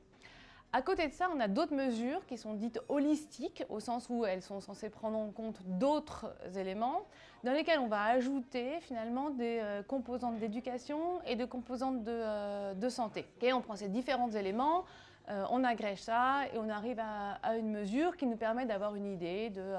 À 0.73 0.81
côté 0.81 1.05
de 1.09 1.13
ça, 1.13 1.29
on 1.35 1.39
a 1.41 1.49
d'autres 1.49 1.75
mesures 1.75 2.25
qui 2.27 2.37
sont 2.37 2.53
dites 2.53 2.79
holistiques, 2.87 3.65
au 3.67 3.81
sens 3.81 4.07
où 4.09 4.25
elles 4.25 4.41
sont 4.41 4.61
censées 4.61 4.89
prendre 4.89 5.17
en 5.17 5.29
compte 5.29 5.61
d'autres 5.65 6.33
éléments, 6.55 7.01
dans 7.43 7.51
lesquels 7.51 7.79
on 7.79 7.87
va 7.87 8.03
ajouter 8.05 8.79
finalement 8.79 9.31
des 9.31 9.59
euh, 9.61 9.83
composantes 9.83 10.37
d'éducation 10.37 11.21
et 11.27 11.35
des 11.35 11.45
composantes 11.45 12.05
de, 12.05 12.11
euh, 12.11 12.89
santé. 12.89 13.25
On 13.53 13.59
prend 13.59 13.75
ces 13.75 13.89
différents 13.89 14.31
éléments, 14.31 14.85
euh, 15.29 15.43
on 15.51 15.65
agrège 15.65 16.01
ça 16.03 16.45
et 16.53 16.57
on 16.57 16.69
arrive 16.69 16.99
à, 16.99 17.57
une 17.57 17.69
mesure 17.69 18.15
qui 18.15 18.25
nous 18.25 18.37
permet 18.37 18.65
d'avoir 18.65 18.95
une 18.95 19.07
idée 19.07 19.49
de 19.49 19.73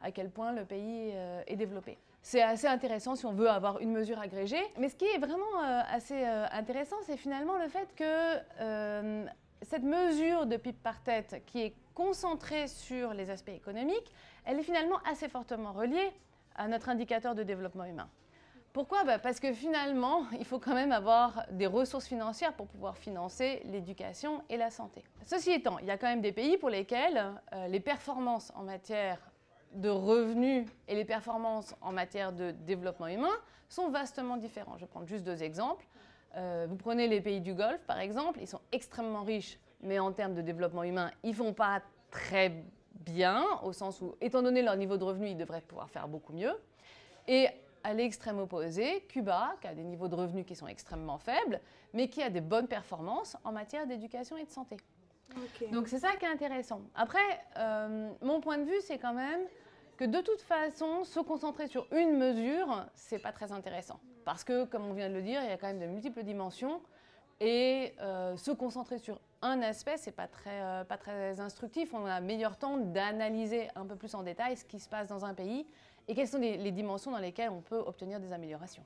à 0.00 0.10
quel 0.12 0.30
point 0.30 0.52
le 0.52 0.64
pays 0.64 1.12
est 1.46 1.56
développé. 1.56 1.98
C'est 2.22 2.42
assez 2.42 2.66
intéressant 2.66 3.16
si 3.16 3.26
on 3.26 3.32
veut 3.32 3.50
avoir 3.50 3.80
une 3.80 3.92
mesure 3.92 4.18
agrégée. 4.18 4.62
Mais 4.78 4.88
ce 4.88 4.96
qui 4.96 5.06
est 5.06 5.18
vraiment 5.18 5.60
assez 5.90 6.24
intéressant, 6.24 6.96
c'est 7.04 7.16
finalement 7.16 7.56
le 7.56 7.68
fait 7.68 7.88
que 7.94 9.26
cette 9.62 9.82
mesure 9.82 10.46
de 10.46 10.56
PIB 10.56 10.78
par 10.82 11.02
tête 11.02 11.42
qui 11.46 11.62
est 11.62 11.74
concentrée 11.94 12.68
sur 12.68 13.12
les 13.14 13.30
aspects 13.30 13.48
économiques, 13.48 14.12
elle 14.44 14.58
est 14.58 14.62
finalement 14.62 14.98
assez 15.10 15.28
fortement 15.28 15.72
reliée 15.72 16.12
à 16.54 16.68
notre 16.68 16.88
indicateur 16.88 17.34
de 17.34 17.42
développement 17.42 17.84
humain. 17.84 18.08
Pourquoi? 18.72 19.02
Bah, 19.04 19.18
Parce 19.18 19.40
que 19.40 19.52
finalement, 19.52 20.26
il 20.38 20.44
faut 20.44 20.58
quand 20.58 20.74
même 20.74 20.92
avoir 20.92 21.44
des 21.50 21.66
ressources 21.66 22.06
financières 22.06 22.52
pour 22.52 22.66
pouvoir 22.66 22.96
financer 22.96 23.62
l'éducation 23.64 24.42
et 24.48 24.56
la 24.56 24.70
santé. 24.70 25.02
Ceci 25.26 25.50
étant, 25.50 25.78
il 25.78 25.86
y 25.86 25.90
a 25.90 25.98
quand 25.98 26.06
même 26.06 26.20
des 26.20 26.32
pays 26.32 26.56
pour 26.58 26.70
lesquels 26.70 27.32
euh, 27.52 27.66
les 27.68 27.80
performances 27.80 28.52
en 28.54 28.62
matière 28.62 29.18
de 29.72 29.88
revenus 29.88 30.66
et 30.86 30.94
les 30.94 31.04
performances 31.04 31.74
en 31.80 31.92
matière 31.92 32.32
de 32.32 32.52
développement 32.52 33.08
humain 33.08 33.34
sont 33.68 33.88
vastement 33.90 34.36
différents. 34.36 34.76
Je 34.76 34.82
vais 34.82 34.86
prendre 34.86 35.06
juste 35.06 35.24
deux 35.24 35.42
exemples. 35.42 35.86
Euh, 36.36 36.66
vous 36.68 36.76
prenez 36.76 37.08
les 37.08 37.20
pays 37.20 37.40
du 37.40 37.54
Golfe, 37.54 37.82
par 37.86 37.98
exemple, 37.98 38.38
ils 38.40 38.46
sont 38.46 38.60
extrêmement 38.72 39.22
riches, 39.22 39.58
mais 39.80 39.98
en 39.98 40.12
termes 40.12 40.34
de 40.34 40.42
développement 40.42 40.82
humain, 40.82 41.10
ils 41.22 41.30
ne 41.30 41.36
vont 41.36 41.52
pas 41.52 41.82
très 42.10 42.64
bien, 42.92 43.44
au 43.62 43.72
sens 43.72 44.00
où, 44.00 44.14
étant 44.20 44.42
donné 44.42 44.62
leur 44.62 44.76
niveau 44.76 44.96
de 44.96 45.04
revenus, 45.04 45.30
ils 45.30 45.36
devraient 45.36 45.60
pouvoir 45.60 45.88
faire 45.90 46.08
beaucoup 46.08 46.32
mieux. 46.32 46.52
Et 47.26 47.48
à 47.84 47.94
l'extrême 47.94 48.38
opposé, 48.38 49.02
Cuba, 49.08 49.54
qui 49.60 49.66
a 49.68 49.74
des 49.74 49.84
niveaux 49.84 50.08
de 50.08 50.14
revenus 50.14 50.44
qui 50.44 50.54
sont 50.54 50.66
extrêmement 50.66 51.18
faibles, 51.18 51.60
mais 51.92 52.08
qui 52.08 52.22
a 52.22 52.30
des 52.30 52.40
bonnes 52.40 52.68
performances 52.68 53.36
en 53.44 53.52
matière 53.52 53.86
d'éducation 53.86 54.36
et 54.36 54.44
de 54.44 54.50
santé. 54.50 54.76
Donc 55.72 55.88
c'est 55.88 55.98
ça 55.98 56.16
qui 56.18 56.24
est 56.24 56.28
intéressant. 56.28 56.82
Après, 56.94 57.18
euh, 57.56 58.10
mon 58.22 58.40
point 58.40 58.58
de 58.58 58.64
vue, 58.64 58.80
c'est 58.82 58.98
quand 58.98 59.14
même 59.14 59.40
que 59.96 60.04
de 60.04 60.20
toute 60.20 60.40
façon, 60.40 61.04
se 61.04 61.20
concentrer 61.20 61.66
sur 61.66 61.86
une 61.92 62.16
mesure, 62.16 62.86
c'est 62.94 63.18
pas 63.18 63.32
très 63.32 63.52
intéressant. 63.52 64.00
Parce 64.28 64.44
que, 64.44 64.66
comme 64.66 64.84
on 64.84 64.92
vient 64.92 65.08
de 65.08 65.14
le 65.14 65.22
dire, 65.22 65.40
il 65.42 65.48
y 65.48 65.52
a 65.52 65.56
quand 65.56 65.68
même 65.68 65.80
de 65.80 65.86
multiples 65.86 66.22
dimensions. 66.22 66.82
Et 67.40 67.94
euh, 67.98 68.36
se 68.36 68.50
concentrer 68.50 68.98
sur 68.98 69.18
un 69.40 69.62
aspect, 69.62 69.96
c'est 69.96 70.12
pas 70.12 70.28
euh, 70.46 70.84
pas 70.84 70.98
très 70.98 71.40
instructif. 71.40 71.94
On 71.94 72.04
a 72.04 72.20
meilleur 72.20 72.58
temps 72.58 72.76
d'analyser 72.76 73.68
un 73.74 73.86
peu 73.86 73.96
plus 73.96 74.14
en 74.14 74.22
détail 74.22 74.58
ce 74.58 74.66
qui 74.66 74.80
se 74.80 74.88
passe 74.90 75.08
dans 75.08 75.24
un 75.24 75.32
pays 75.32 75.64
et 76.08 76.14
quelles 76.14 76.28
sont 76.28 76.36
les 76.36 76.72
dimensions 76.72 77.10
dans 77.10 77.20
lesquelles 77.20 77.48
on 77.48 77.62
peut 77.62 77.78
obtenir 77.78 78.20
des 78.20 78.30
améliorations. 78.30 78.84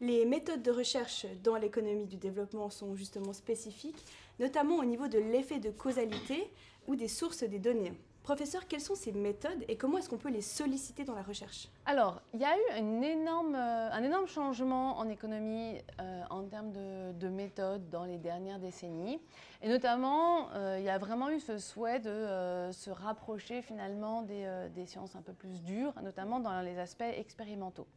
Les 0.00 0.24
méthodes 0.24 0.62
de 0.62 0.72
recherche 0.72 1.26
dans 1.44 1.54
l'économie 1.54 2.06
du 2.06 2.16
développement 2.16 2.68
sont 2.68 2.96
justement 2.96 3.32
spécifiques, 3.32 4.04
notamment 4.40 4.78
au 4.78 4.84
niveau 4.84 5.06
de 5.06 5.20
l'effet 5.20 5.60
de 5.60 5.70
causalité 5.70 6.50
ou 6.88 6.96
des 6.96 7.06
sources 7.06 7.44
des 7.44 7.60
données. 7.60 7.92
Professeur, 8.22 8.68
quelles 8.68 8.80
sont 8.80 8.94
ces 8.94 9.10
méthodes 9.10 9.64
et 9.66 9.76
comment 9.76 9.98
est-ce 9.98 10.08
qu'on 10.08 10.16
peut 10.16 10.30
les 10.30 10.42
solliciter 10.42 11.02
dans 11.02 11.16
la 11.16 11.22
recherche? 11.22 11.68
Alors, 11.86 12.22
il 12.32 12.40
y 12.40 12.44
a 12.44 12.56
eu 12.56 13.04
énorme, 13.04 13.56
euh, 13.56 13.90
un 13.90 14.02
énorme 14.04 14.28
changement 14.28 14.96
en 14.98 15.08
économie 15.08 15.78
euh, 16.00 16.22
en 16.30 16.44
termes 16.44 16.70
de, 16.70 17.28
méthodes 17.28 17.88
dans 17.90 18.04
les 18.04 18.18
dernières 18.18 18.60
décennies. 18.60 19.18
Et 19.60 19.68
notamment, 19.68 20.52
euh, 20.52 20.76
il 20.78 20.84
y 20.84 20.88
a 20.88 20.98
vraiment 20.98 21.30
eu 21.30 21.40
ce 21.40 21.58
souhait 21.58 21.98
de 21.98 22.70
se 22.72 22.90
rapprocher 22.90 23.60
finalement 23.60 24.22
des, 24.22 24.86
sciences 24.86 25.16
un 25.16 25.22
peu 25.22 25.32
plus 25.32 25.60
dures, 25.64 25.94
notamment 26.00 26.38
dans 26.38 26.60
les 26.60 26.78
aspects 26.78 27.02
expérimentaux. 27.02 27.88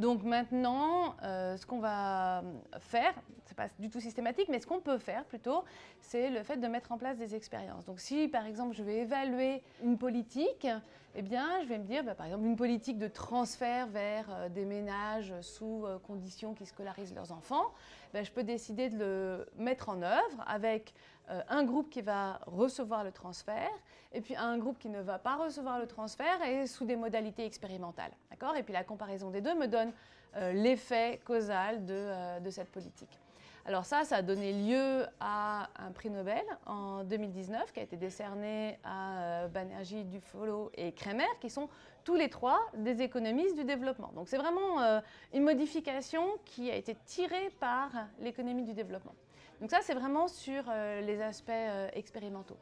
Donc 0.00 0.22
maintenant, 0.22 1.14
euh, 1.22 1.58
ce 1.58 1.66
qu'on 1.66 1.78
va 1.78 2.42
faire, 2.78 3.12
ce 3.44 3.50
n'est 3.50 3.54
pas 3.54 3.68
du 3.78 3.90
tout 3.90 4.00
systématique, 4.00 4.48
mais 4.48 4.58
ce 4.58 4.66
qu'on 4.66 4.80
peut 4.80 4.96
faire 4.96 5.26
plutôt, 5.26 5.62
c'est 6.00 6.30
le 6.30 6.42
fait 6.42 6.56
de 6.56 6.66
mettre 6.68 6.90
en 6.92 6.96
place 6.96 7.18
des 7.18 7.34
expériences. 7.34 7.84
Donc 7.84 8.00
si 8.00 8.26
par 8.26 8.46
exemple 8.46 8.74
je 8.74 8.82
vais 8.82 9.00
évaluer 9.00 9.62
une 9.84 9.98
politique, 9.98 10.66
eh 11.14 11.20
bien 11.20 11.46
je 11.62 11.68
vais 11.68 11.76
me 11.76 11.84
dire 11.84 12.02
bah, 12.02 12.14
par 12.14 12.24
exemple 12.24 12.46
une 12.46 12.56
politique 12.56 12.96
de 12.96 13.08
transfert 13.08 13.88
vers 13.88 14.24
euh, 14.30 14.48
des 14.48 14.64
ménages 14.64 15.34
sous 15.42 15.84
euh, 15.84 15.98
conditions 15.98 16.54
qui 16.54 16.64
scolarisent 16.64 17.14
leurs 17.14 17.32
enfants, 17.32 17.66
bah, 18.14 18.22
je 18.22 18.30
peux 18.30 18.42
décider 18.42 18.88
de 18.88 18.98
le 18.98 19.46
mettre 19.58 19.90
en 19.90 20.00
œuvre 20.00 20.44
avec 20.46 20.94
un 21.48 21.64
groupe 21.64 21.90
qui 21.90 22.02
va 22.02 22.40
recevoir 22.46 23.04
le 23.04 23.12
transfert 23.12 23.70
et 24.12 24.20
puis 24.20 24.34
un 24.36 24.58
groupe 24.58 24.78
qui 24.78 24.88
ne 24.88 25.00
va 25.00 25.18
pas 25.18 25.36
recevoir 25.36 25.78
le 25.78 25.86
transfert 25.86 26.42
et 26.42 26.66
sous 26.66 26.84
des 26.84 26.96
modalités 26.96 27.44
expérimentales. 27.44 28.12
D'accord? 28.30 28.56
Et 28.56 28.62
puis 28.62 28.72
la 28.72 28.84
comparaison 28.84 29.30
des 29.30 29.40
deux 29.40 29.54
me 29.54 29.66
donne 29.66 29.92
euh, 30.36 30.52
l'effet 30.52 31.20
causal 31.24 31.84
de, 31.86 31.94
euh, 31.94 32.40
de, 32.40 32.50
cette 32.50 32.70
politique. 32.70 33.20
Alors 33.66 33.84
ça, 33.84 34.04
ça 34.04 34.16
a 34.16 34.22
donné 34.22 34.52
lieu 34.52 35.06
à 35.20 35.68
un 35.78 35.92
prix 35.92 36.10
Nobel 36.10 36.42
en 36.66 37.04
2019 37.04 37.72
qui 37.72 37.80
a 37.80 37.82
été 37.82 37.96
décerné 37.96 38.78
à 38.84 39.22
euh, 39.22 39.48
Banerjee, 39.48 40.04
Dufolo 40.04 40.70
et 40.74 40.92
Kremer, 40.92 41.28
qui 41.40 41.50
sont 41.50 41.68
tous 42.04 42.14
les 42.14 42.30
trois 42.30 42.60
des 42.74 43.02
économistes 43.02 43.56
du 43.56 43.64
développement. 43.64 44.12
Donc 44.14 44.28
c'est 44.28 44.38
vraiment 44.38 44.80
euh, 44.80 45.00
une 45.34 45.44
modification 45.44 46.24
qui 46.44 46.70
a 46.70 46.74
été 46.74 46.96
tirée 47.04 47.50
par 47.60 47.90
l'économie 48.20 48.64
du 48.64 48.72
développement. 48.72 49.14
Donc 49.60 49.70
ça, 49.70 49.80
c'est 49.82 49.94
vraiment 49.94 50.26
sur 50.26 50.64
les 51.02 51.20
aspects 51.20 51.50
expérimentaux. 51.92 52.56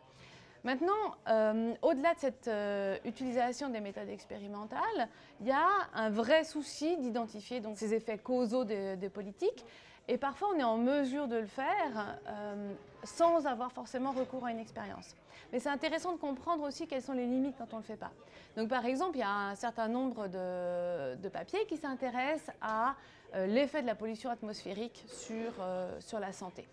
Maintenant, 0.64 1.14
euh, 1.28 1.74
au-delà 1.82 2.14
de 2.14 2.18
cette 2.18 2.48
euh, 2.48 2.98
utilisation 3.04 3.68
des 3.68 3.80
méthodes 3.80 4.08
expérimentales, 4.08 5.08
il 5.40 5.46
y 5.46 5.52
a 5.52 5.66
un 5.94 6.10
vrai 6.10 6.44
souci 6.44 6.96
d'identifier 6.98 7.60
ces 7.76 7.94
effets 7.94 8.18
causaux 8.18 8.64
des, 8.64 9.10
politiques. 9.12 9.64
Et 10.08 10.16
parfois, 10.16 10.48
on 10.54 10.58
est 10.58 10.64
en 10.64 10.78
mesure 10.78 11.28
de 11.28 11.36
le 11.36 11.46
faire 11.46 12.18
euh, 12.26 12.72
sans 13.04 13.46
avoir 13.46 13.72
forcément 13.72 14.12
recours 14.12 14.44
à 14.46 14.50
une 14.50 14.58
expérience. 14.58 15.14
Mais 15.52 15.60
c'est 15.60 15.68
intéressant 15.68 16.12
de 16.12 16.18
comprendre 16.18 16.64
aussi 16.64 16.86
quelles 16.86 17.02
sont 17.02 17.12
les 17.12 17.26
limites 17.26 17.54
quand 17.58 17.72
on 17.72 17.76
ne 17.76 17.82
le 17.82 17.86
fait 17.86 17.96
pas. 17.96 18.10
Donc, 18.56 18.68
par 18.68 18.84
exemple, 18.86 19.16
il 19.16 19.20
y 19.20 19.24
a 19.24 19.30
un 19.50 19.54
certain 19.54 19.88
nombre 19.88 20.26
de, 20.28 21.28
papiers 21.28 21.64
qui 21.66 21.76
s'intéressent 21.76 22.54
à 22.60 22.96
l'effet 23.34 23.82
de 23.82 23.86
la 23.86 23.94
pollution 23.94 24.30
atmosphérique 24.30 25.04
sur, 25.06 25.52
sur 26.00 26.18
la 26.18 26.32
santé. 26.32 26.66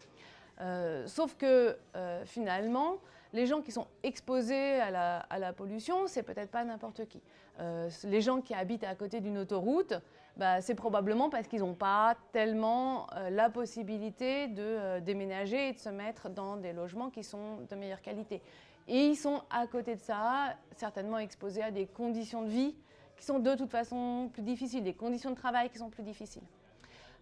sauf 1.05 1.35
que 1.37 1.77
finalement, 2.25 2.97
les 3.35 3.45
gens 3.45 3.61
qui 3.61 3.71
sont 3.71 3.87
exposés 4.01 4.79
à 4.79 5.37
la, 5.37 5.53
pollution, 5.53 6.07
c'est 6.07 6.23
peut-être 6.23 6.49
pas 6.49 6.63
n'importe 6.63 7.05
qui. 7.07 7.21
Euh, 7.59 7.89
les 8.05 8.21
gens 8.21 8.41
qui 8.41 8.53
habitent 8.53 8.83
à 8.83 8.95
côté 8.95 9.21
d'une 9.21 9.37
autoroute, 9.37 9.93
bah, 10.37 10.61
c'est 10.61 10.75
probablement 10.75 11.29
parce 11.29 11.47
qu'ils 11.47 11.61
n'ont 11.61 11.73
pas 11.73 12.15
tellement 12.31 13.07
euh, 13.15 13.29
la 13.29 13.49
possibilité 13.49 14.47
de 14.47 14.61
euh, 14.61 14.99
déménager 14.99 15.69
et 15.69 15.73
de 15.73 15.79
se 15.79 15.89
mettre 15.89 16.29
dans 16.29 16.57
des 16.57 16.73
logements 16.73 17.09
qui 17.09 17.23
sont 17.23 17.61
de 17.69 17.75
meilleure 17.75 18.01
qualité. 18.01 18.41
Et 18.87 19.07
ils 19.07 19.15
sont 19.15 19.41
à 19.49 19.65
côté 19.67 19.95
de 19.95 20.01
ça 20.01 20.55
certainement 20.75 21.17
exposés 21.17 21.63
à 21.63 21.71
des 21.71 21.87
conditions 21.87 22.43
de 22.43 22.49
vie 22.49 22.75
qui 23.17 23.25
sont 23.25 23.39
de 23.39 23.55
toute 23.55 23.71
façon 23.71 24.29
plus 24.33 24.43
difficiles, 24.43 24.83
des 24.83 24.93
conditions 24.93 25.31
de 25.31 25.35
travail 25.35 25.69
qui 25.69 25.77
sont 25.77 25.89
plus 25.89 26.03
difficiles. 26.03 26.43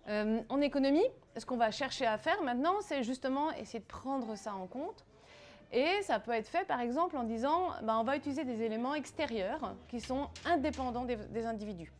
en 0.07 0.59
économie, 0.59 1.05
ce 1.37 1.45
qu'on 1.45 1.55
va 1.55 1.71
chercher 1.71 2.05
à 2.05 2.17
faire 2.17 2.41
maintenant, 2.43 2.81
c'est 2.81 3.03
justement 3.03 3.51
essayer 3.51 3.79
de 3.79 3.85
prendre 3.85 4.35
ça 4.35 4.53
en 4.55 4.67
compte 4.67 5.05
et 5.73 6.03
ça 6.03 6.19
peut 6.19 6.31
être 6.31 6.47
fait 6.47 6.65
par 6.65 6.79
exemple 6.79 7.17
en 7.17 7.23
disant 7.23 7.71
bah, 7.81 7.97
on 7.99 8.03
va 8.03 8.15
utiliser 8.15 8.45
des 8.45 8.61
éléments 8.61 8.93
extérieurs 8.93 9.73
qui 9.87 9.99
sont 9.99 10.29
indépendants 10.45 11.03
des, 11.03 11.45
individus. 11.45 11.91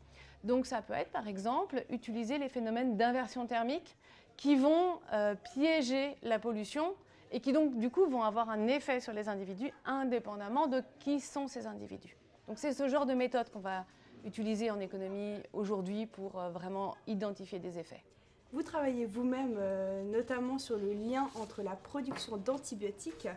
Donc 0.43 0.65
ça 0.65 0.81
peut 0.81 0.93
être 0.93 1.11
par 1.11 1.27
exemple 1.27 1.85
utiliser 1.89 2.37
les 2.37 2.49
phénomènes 2.49 2.97
d'inversion 2.97 3.45
thermique 3.45 3.95
qui 4.35 4.55
vont 4.55 4.99
euh, 5.13 5.35
piéger 5.53 6.15
la 6.23 6.39
pollution 6.39 6.93
et 7.31 7.39
qui 7.39 7.53
donc 7.53 7.77
du 7.77 7.89
coup 7.89 8.05
vont 8.07 8.23
avoir 8.23 8.49
un 8.49 8.67
effet 8.67 8.99
sur 8.99 9.13
les 9.13 9.29
individus 9.29 9.71
indépendamment 9.85 10.67
de 10.67 10.83
qui 10.99 11.19
sont 11.19 11.47
ces 11.47 11.65
individus. 11.65 12.15
Donc 12.47 12.57
c'est 12.57 12.73
ce 12.73 12.87
genre 12.87 13.05
de 13.05 13.13
méthode 13.13 13.49
qu'on 13.49 13.59
va 13.59 13.85
utiliser 14.25 14.69
en 14.71 14.79
économie 14.79 15.37
aujourd'hui 15.53 16.05
pour 16.05 16.39
euh, 16.39 16.49
vraiment 16.49 16.95
identifier 17.07 17.59
des 17.59 17.79
effets. 17.79 18.03
Vous 18.51 18.63
travaillez 18.63 19.05
vous-même 19.05 19.55
euh, 19.57 20.03
notamment 20.03 20.59
sur 20.59 20.77
le 20.77 20.93
lien 20.93 21.27
entre 21.41 21.63
la 21.63 21.75
production 21.75 22.37
d'antibiotiques 22.37 23.27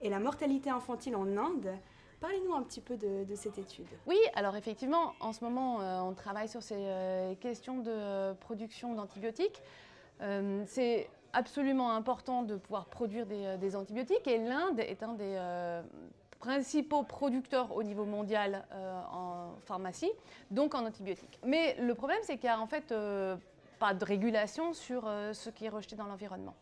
et 0.00 0.08
la 0.08 0.18
mortalité 0.18 0.70
infantile 0.70 1.14
en 1.16 1.36
Inde. 1.36 1.68
Parlez-nous 2.22 2.54
un 2.54 2.62
petit 2.62 2.80
peu 2.80 2.96
de, 2.96 3.34
cette 3.34 3.58
étude. 3.58 3.88
Oui, 4.06 4.16
alors 4.36 4.54
effectivement, 4.54 5.14
en 5.18 5.32
ce 5.32 5.42
moment, 5.42 5.80
euh, 5.80 5.98
on 5.98 6.14
travaille 6.14 6.48
sur 6.48 6.62
ces 6.62 6.76
euh, 6.78 7.34
questions 7.34 7.78
de 7.80 7.90
euh, 7.90 8.32
production 8.34 8.94
d'antibiotiques. 8.94 9.60
c'est 10.66 11.10
absolument 11.32 11.90
important 11.90 12.44
de 12.44 12.54
pouvoir 12.54 12.86
produire 12.86 13.26
des, 13.26 13.74
antibiotiques 13.74 14.28
et 14.28 14.38
l'Inde 14.38 14.78
est 14.78 15.02
un 15.02 15.14
des 15.14 15.36
principaux 16.38 17.02
producteurs 17.02 17.74
au 17.74 17.82
niveau 17.82 18.04
mondial 18.04 18.64
en 19.10 19.56
pharmacie, 19.64 20.12
donc 20.52 20.76
en 20.76 20.86
antibiotiques. 20.86 21.40
Mais 21.44 21.74
le 21.80 21.94
problème, 21.96 22.20
c'est 22.22 22.36
qu'il 22.36 22.48
n'y 22.50 22.54
a 22.54 22.60
en 22.60 22.68
fait 22.68 22.94
pas 23.80 23.94
de 23.94 24.04
régulation 24.04 24.74
sur 24.74 25.10
ce 25.32 25.50
qui 25.50 25.64
est 25.64 25.70
rejeté 25.70 25.96
dans 25.96 26.06
l'environnement. 26.06 26.54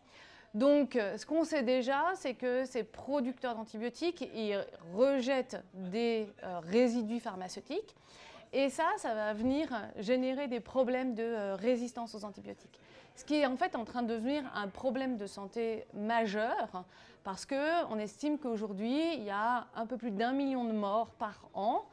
Donc, 0.54 0.96
euh, 0.96 1.16
ce 1.16 1.26
qu'on 1.26 1.44
sait 1.44 1.62
déjà, 1.62 2.12
c'est 2.16 2.34
que 2.34 2.64
ces 2.64 2.82
producteurs 2.82 3.54
d'antibiotiques, 3.54 4.28
ils 4.34 4.58
rejettent 4.94 5.62
des 5.74 6.28
euh, 6.42 6.58
résidus 6.60 7.20
pharmaceutiques. 7.20 7.94
Et 8.52 8.68
ça, 8.68 8.86
ça 8.96 9.14
va 9.14 9.32
venir 9.32 9.68
générer 9.98 10.48
des 10.48 10.58
problèmes 10.58 11.14
de 11.14 11.22
euh, 11.22 11.54
résistance 11.54 12.16
aux 12.16 12.24
antibiotiques. 12.24 12.80
Ce 13.14 13.24
qui 13.24 13.36
est 13.36 13.46
en 13.46 13.56
fait 13.56 13.76
en 13.76 13.84
train 13.84 14.02
de 14.02 14.12
devenir 14.12 14.42
un 14.54 14.66
problème 14.66 15.16
de 15.16 15.26
santé 15.26 15.84
majeur, 15.94 16.84
parce 17.22 17.46
qu'on 17.46 17.98
estime 17.98 18.38
qu'aujourd'hui, 18.38 19.14
il 19.14 19.22
y 19.22 19.30
a 19.30 19.66
un 19.76 19.86
peu 19.86 19.98
plus 19.98 20.10
d'un 20.10 20.32
million 20.32 20.64
de 20.64 20.72
morts 20.72 21.10
par 21.10 21.48
an 21.54 21.84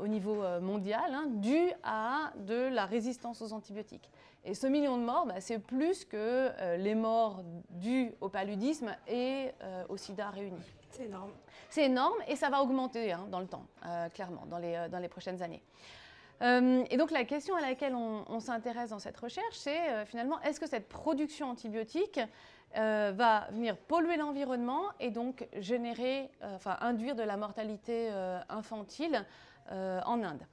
au 0.00 0.08
niveau 0.08 0.42
mondial, 0.60 1.12
hein, 1.12 1.26
dû 1.28 1.70
à 1.84 2.32
de 2.38 2.54
la 2.54 2.86
résistance 2.86 3.40
aux 3.42 3.52
antibiotiques. 3.52 4.10
Et 4.46 4.52
ce 4.52 4.66
million 4.66 4.98
de 4.98 5.02
morts, 5.02 5.24
bah, 5.26 5.40
c'est 5.40 5.58
plus 5.58 6.04
que 6.04 6.16
euh, 6.16 6.76
les 6.76 6.94
morts 6.94 7.42
dues 7.70 8.12
au 8.20 8.28
paludisme 8.28 8.94
et 9.08 9.50
euh, 9.62 9.84
au 9.88 9.96
sida 9.96 10.28
réunis. 10.28 10.60
C'est 10.90 11.04
énorme. 11.04 11.32
C'est 11.70 11.84
énorme 11.84 12.18
et 12.28 12.36
ça 12.36 12.50
va 12.50 12.62
augmenter 12.62 13.12
hein, 13.12 13.26
dans 13.30 13.40
le 13.40 13.46
temps, 13.46 13.66
euh, 13.86 14.08
clairement, 14.10 14.44
dans 14.46 14.58
les, 14.58 14.86
dans 14.90 14.98
les 14.98 15.08
prochaines 15.08 15.42
années. 15.42 15.62
et 16.42 16.96
donc 16.98 17.10
la 17.10 17.24
question 17.24 17.56
à 17.56 17.62
laquelle 17.62 17.94
on, 17.94 18.38
s'intéresse 18.40 18.90
dans 18.90 18.98
cette 18.98 19.16
recherche, 19.16 19.56
c'est 19.56 20.04
finalement, 20.04 20.38
est-ce 20.42 20.60
que 20.60 20.68
cette 20.68 20.88
production 20.88 21.48
antibiotique 21.48 22.20
va 22.74 23.46
venir 23.50 23.76
polluer 23.76 24.16
l'environnement 24.16 24.82
et 25.00 25.10
donc 25.10 25.48
générer, 25.56 26.28
enfin 26.42 26.76
induire 26.80 27.14
de 27.14 27.22
la 27.22 27.36
mortalité 27.36 28.10
infantile 28.48 29.24
en 29.70 30.22
Inde? 30.22 30.44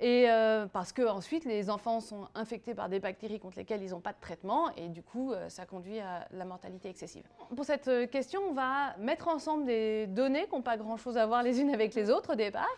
Et 0.00 0.28
euh, 0.28 0.66
parce 0.66 0.92
que 0.92 1.06
ensuite 1.08 1.44
les 1.44 1.70
enfants 1.70 2.00
sont 2.00 2.28
infectés 2.34 2.74
par 2.74 2.88
des 2.88 2.98
bactéries 2.98 3.38
contre 3.38 3.58
lesquelles 3.58 3.82
ils 3.82 3.90
n'ont 3.90 4.00
pas 4.00 4.12
de 4.12 4.20
traitement 4.20 4.74
et 4.76 4.88
du 4.88 5.02
coup 5.02 5.32
euh, 5.32 5.48
ça 5.48 5.64
conduit 5.66 6.00
à 6.00 6.26
la 6.32 6.44
mortalité 6.44 6.88
excessive. 6.88 7.24
Pour 7.54 7.64
cette 7.64 7.88
euh, 7.88 8.06
question, 8.06 8.40
on 8.48 8.52
va 8.52 8.96
mettre 8.98 9.28
ensemble 9.28 9.64
des 9.64 10.06
données 10.08 10.46
qui 10.46 10.54
n'ont 10.54 10.62
pas 10.62 10.76
grand-chose 10.76 11.16
à 11.16 11.26
voir 11.26 11.42
les 11.42 11.60
unes 11.60 11.72
avec 11.72 11.94
les 11.94 12.10
autres 12.10 12.32
au 12.32 12.36
départ, 12.36 12.68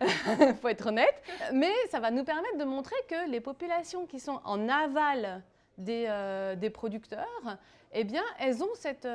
il 0.00 0.54
faut 0.60 0.68
être 0.68 0.86
honnête, 0.88 1.22
mais 1.52 1.72
ça 1.90 2.00
va 2.00 2.10
nous 2.10 2.24
permettre 2.24 2.58
de 2.58 2.64
montrer 2.64 2.96
que 3.08 3.30
les 3.30 3.40
populations 3.40 4.06
qui 4.06 4.20
sont 4.20 4.40
en 4.44 4.68
aval 4.68 5.42
des, 5.78 6.10
des 6.56 6.70
producteurs, 6.70 7.58
eh 7.92 8.04
bien, 8.04 8.22
elles 8.38 8.62
ont 8.62 8.74
cette 8.74 9.06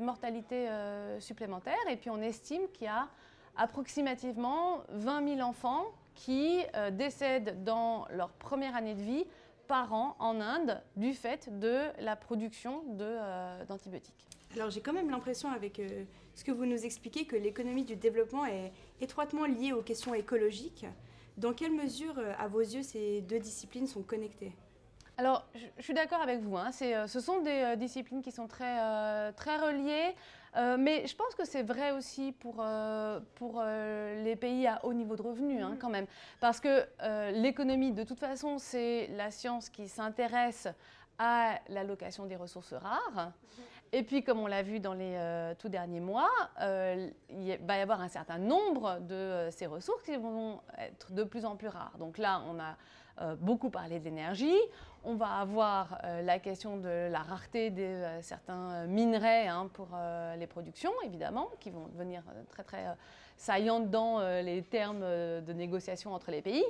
mortalité 0.00 0.68
supplémentaire. 1.20 1.78
Et 1.90 1.96
puis 1.96 2.10
on 2.10 2.20
estime 2.20 2.68
qu'il 2.74 2.84
y 2.84 2.90
a 2.90 3.08
approximativement 3.56 4.82
20 4.90 5.36
000 5.36 5.40
enfants 5.40 5.86
qui 6.14 6.60
euh, 6.74 6.90
décèdent 6.90 7.62
dans 7.64 8.06
leur 8.10 8.30
première 8.30 8.76
année 8.76 8.94
de 8.94 9.02
vie 9.02 9.24
par 9.68 9.92
an 9.92 10.16
en 10.18 10.40
Inde 10.40 10.80
du 10.96 11.14
fait 11.14 11.58
de 11.58 11.80
la 12.00 12.16
production 12.16 12.82
euh, 13.00 13.64
d'antibiotiques. 13.64 14.28
Alors 14.54 14.70
j'ai 14.70 14.80
quand 14.80 14.92
même 14.92 15.10
l'impression 15.10 15.50
avec 15.50 15.78
euh, 15.78 16.04
ce 16.34 16.44
que 16.44 16.52
vous 16.52 16.66
nous 16.66 16.84
expliquez 16.84 17.24
que 17.24 17.36
l'économie 17.36 17.84
du 17.84 17.96
développement 17.96 18.44
est 18.44 18.72
étroitement 19.00 19.46
liée 19.46 19.72
aux 19.72 19.82
questions 19.82 20.14
écologiques. 20.14 20.86
Dans 21.38 21.54
quelle 21.54 21.72
mesure, 21.72 22.14
à 22.38 22.46
vos 22.46 22.60
yeux, 22.60 22.82
ces 22.82 23.22
deux 23.22 23.38
disciplines 23.38 23.86
sont 23.86 24.02
connectées? 24.02 24.52
Alors, 25.16 25.46
je, 25.54 25.82
suis 25.82 25.94
d'accord 25.94 26.20
avec 26.20 26.40
vous. 26.40 26.56
Hein. 26.58 26.72
ce 26.72 27.20
sont 27.20 27.40
des 27.40 27.74
disciplines 27.78 28.20
qui 28.20 28.32
sont 28.32 28.46
très, 28.46 29.32
très 29.32 29.56
reliées. 29.56 30.14
Euh, 30.56 30.76
mais 30.78 31.06
je 31.06 31.16
pense 31.16 31.34
que 31.34 31.44
c'est 31.44 31.62
vrai 31.62 31.92
aussi 31.92 32.32
pour, 32.32 32.56
euh, 32.60 33.20
pour 33.36 33.54
euh, 33.58 34.22
les 34.22 34.36
pays 34.36 34.66
à 34.66 34.84
haut 34.84 34.92
niveau 34.92 35.16
de 35.16 35.22
revenus, 35.22 35.62
hein, 35.62 35.72
mm. 35.74 35.78
quand 35.78 35.88
même. 35.88 36.06
Parce 36.40 36.60
que 36.60 36.86
l'économie, 37.32 37.92
de 37.92 38.04
toute 38.04 38.20
façon, 38.20 38.58
c'est 38.58 39.08
la 39.08 39.30
science 39.30 39.68
qui 39.68 39.88
s'intéresse 39.88 40.68
à 41.18 41.58
l'allocation 41.68 42.26
des 42.26 42.36
ressources 42.36 42.74
rares. 42.74 43.00
Mm-hmm. 43.14 43.94
Et 43.94 44.02
puis, 44.02 44.24
comme 44.24 44.40
on 44.40 44.46
l'a 44.46 44.62
vu 44.62 44.80
dans 44.80 44.94
les 44.94 45.52
tout 45.58 45.68
derniers 45.68 46.00
mois, 46.00 46.30
il 46.58 47.58
va 47.62 47.76
y 47.76 47.80
avoir 47.80 48.00
un 48.00 48.08
certain 48.08 48.38
nombre 48.38 49.00
de 49.00 49.48
ces 49.50 49.66
ressources 49.66 50.02
qui 50.02 50.16
vont 50.16 50.60
être 50.78 51.12
de 51.12 51.24
plus 51.24 51.44
en 51.44 51.56
plus 51.56 51.68
rares. 51.68 51.96
Donc 51.98 52.16
là, 52.16 52.42
on 52.48 52.58
a 52.58 52.76
beaucoup 53.40 53.70
parlé 53.70 53.98
de 53.98 54.04
l'énergie. 54.04 54.58
On 55.04 55.16
va 55.16 55.38
avoir 55.38 55.98
euh, 56.04 56.22
la 56.22 56.38
question 56.38 56.76
de 56.76 57.10
la 57.10 57.18
rareté 57.18 57.70
de 57.70 57.82
euh, 57.82 58.22
certains 58.22 58.86
minerais 58.86 59.48
hein, 59.48 59.68
pour 59.72 59.88
les 60.38 60.46
productions, 60.46 60.92
évidemment, 61.04 61.48
qui 61.58 61.70
vont 61.70 61.88
devenir 61.88 62.22
très 62.48 62.62
très 62.62 62.84
saillantes 63.36 63.90
dans 63.90 64.20
les 64.42 64.62
termes 64.62 65.00
de 65.00 65.52
négociation 65.52 66.14
entre 66.14 66.30
les 66.30 66.42
pays. 66.42 66.64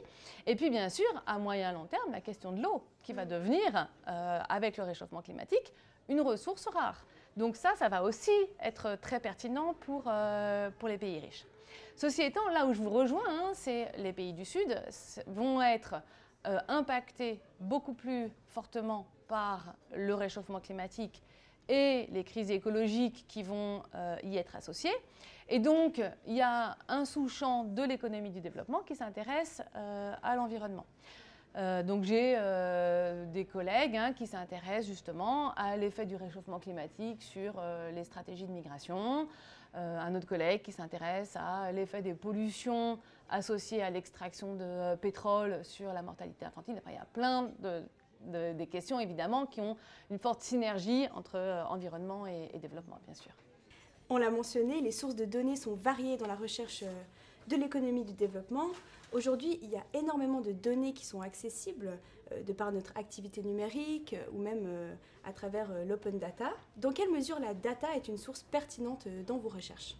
Et 0.46 0.56
puis 0.56 0.70
bien 0.70 0.88
sûr, 0.88 1.06
à 1.26 1.38
moyen 1.38 1.72
long 1.72 1.84
terme, 1.84 2.10
la 2.10 2.20
question 2.20 2.52
de 2.52 2.62
l'eau, 2.62 2.82
qui 3.02 3.12
va 3.12 3.26
devenir, 3.26 3.88
avec 4.06 4.78
le 4.78 4.84
réchauffement 4.84 5.20
climatique, 5.20 5.72
une 6.08 6.20
ressource 6.22 6.66
rare. 6.68 7.04
Donc 7.36 7.56
ça, 7.56 7.74
ça 7.76 7.88
va 7.88 8.02
aussi 8.02 8.30
être 8.62 8.96
très 9.00 9.20
pertinent 9.20 9.74
pour, 9.80 10.04
pour 10.78 10.88
les 10.88 10.98
pays 10.98 11.18
riches. 11.18 11.44
Ceci 11.96 12.22
étant, 12.22 12.48
là 12.50 12.64
où 12.66 12.72
je 12.72 12.80
vous 12.80 12.90
rejoins, 12.90 13.28
hein, 13.28 13.50
c'est 13.54 13.92
les 13.98 14.12
pays 14.12 14.32
du 14.32 14.44
Sud 14.44 14.82
vont 15.26 15.60
être 15.60 15.96
euh, 16.44 16.58
impacté 16.66 17.40
beaucoup 17.60 17.94
plus 17.94 18.28
fortement 18.48 19.06
par 19.28 19.74
le 19.94 20.12
réchauffement 20.12 20.58
climatique 20.58 21.22
et 21.68 22.08
les 22.10 22.24
crises 22.24 22.50
écologiques 22.50 23.24
qui 23.28 23.44
vont 23.44 23.84
euh, 23.94 24.16
y 24.24 24.38
être 24.38 24.56
associées. 24.56 24.90
Et 25.48 25.60
donc, 25.60 26.02
il 26.26 26.34
y 26.34 26.42
a 26.42 26.76
un 26.88 27.04
sous-champ 27.04 27.62
de 27.62 27.84
l'économie 27.84 28.30
du 28.30 28.40
développement 28.40 28.80
qui 28.80 28.96
s'intéresse 28.96 29.62
euh, 29.76 30.14
à 30.20 30.34
l'environnement. 30.34 30.86
donc 31.54 32.02
j'ai 32.02 32.36
des 33.32 33.44
collègues 33.44 33.96
hein, 33.96 34.12
qui 34.12 34.26
s'intéressent 34.26 34.86
justement 34.86 35.52
à 35.54 35.76
l'effet 35.76 36.06
du 36.06 36.16
réchauffement 36.16 36.58
climatique 36.58 37.22
sur 37.22 37.62
les 37.94 38.04
stratégies 38.04 38.46
de 38.46 38.52
migration, 38.52 39.28
un 39.74 40.14
autre 40.14 40.26
collègue 40.26 40.62
qui 40.62 40.72
s'intéresse 40.72 41.36
à 41.36 41.70
l'effet 41.70 42.00
des 42.00 42.14
pollutions 42.14 42.98
associé 43.32 43.82
à 43.82 43.90
l'extraction 43.90 44.54
de 44.54 44.64
euh, 44.64 44.96
pétrole 44.96 45.64
sur 45.64 45.92
la 45.92 46.02
mortalité 46.02 46.44
infantile. 46.44 46.80
il 46.86 46.92
y 46.92 46.96
a 46.96 47.06
plein 47.12 47.50
de, 47.60 48.52
des 48.52 48.66
questions 48.66 49.00
évidemment 49.00 49.46
qui 49.46 49.60
ont 49.60 49.76
une 50.10 50.18
forte 50.18 50.42
synergie 50.42 51.08
entre 51.14 51.36
euh, 51.36 51.64
environnement 51.64 52.26
et, 52.26 52.50
développement, 52.60 52.98
bien 53.06 53.14
sûr. 53.14 53.32
On 54.10 54.18
l'a 54.18 54.30
mentionné, 54.30 54.80
les 54.80 54.92
sources 54.92 55.16
de 55.16 55.24
données 55.24 55.56
sont 55.56 55.74
variées 55.74 56.18
dans 56.18 56.26
la 56.26 56.36
recherche 56.36 56.82
euh, 56.82 57.02
de 57.48 57.56
l'économie 57.56 58.04
du 58.04 58.12
développement. 58.12 58.68
Aujourd'hui, 59.12 59.58
il 59.62 59.70
y 59.70 59.76
a 59.76 59.84
énormément 59.94 60.40
de 60.40 60.52
données 60.52 60.92
qui 60.92 61.04
sont 61.04 61.22
accessibles 61.22 61.98
de 62.46 62.52
par 62.52 62.72
notre 62.72 62.96
activité 62.96 63.42
numérique 63.42 64.16
ou 64.32 64.38
même 64.38 64.96
à 65.24 65.32
travers 65.34 65.68
l'open 65.84 66.18
data. 66.18 66.50
Dans 66.76 66.92
quelle 66.92 67.10
mesure 67.10 67.38
la 67.40 67.52
data 67.52 67.94
est 67.94 68.08
une 68.08 68.16
source 68.16 68.42
pertinente 68.44 69.08
dans 69.26 69.36
vos 69.36 69.50
recherches? 69.50 69.96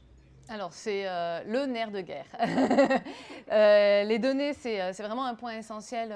Alors, 0.48 0.72
c'est 0.72 1.04
euh, 1.06 1.42
le 1.44 1.66
nerf 1.66 1.90
de 1.90 2.00
guerre. 2.00 2.26
Euh, 3.50 4.04
les 4.04 4.18
données, 4.18 4.52
euh, 4.52 4.90
c'est 4.94 5.02
vraiment 5.02 5.26
un 5.26 5.34
point 5.34 5.58
essentiel 5.58 6.08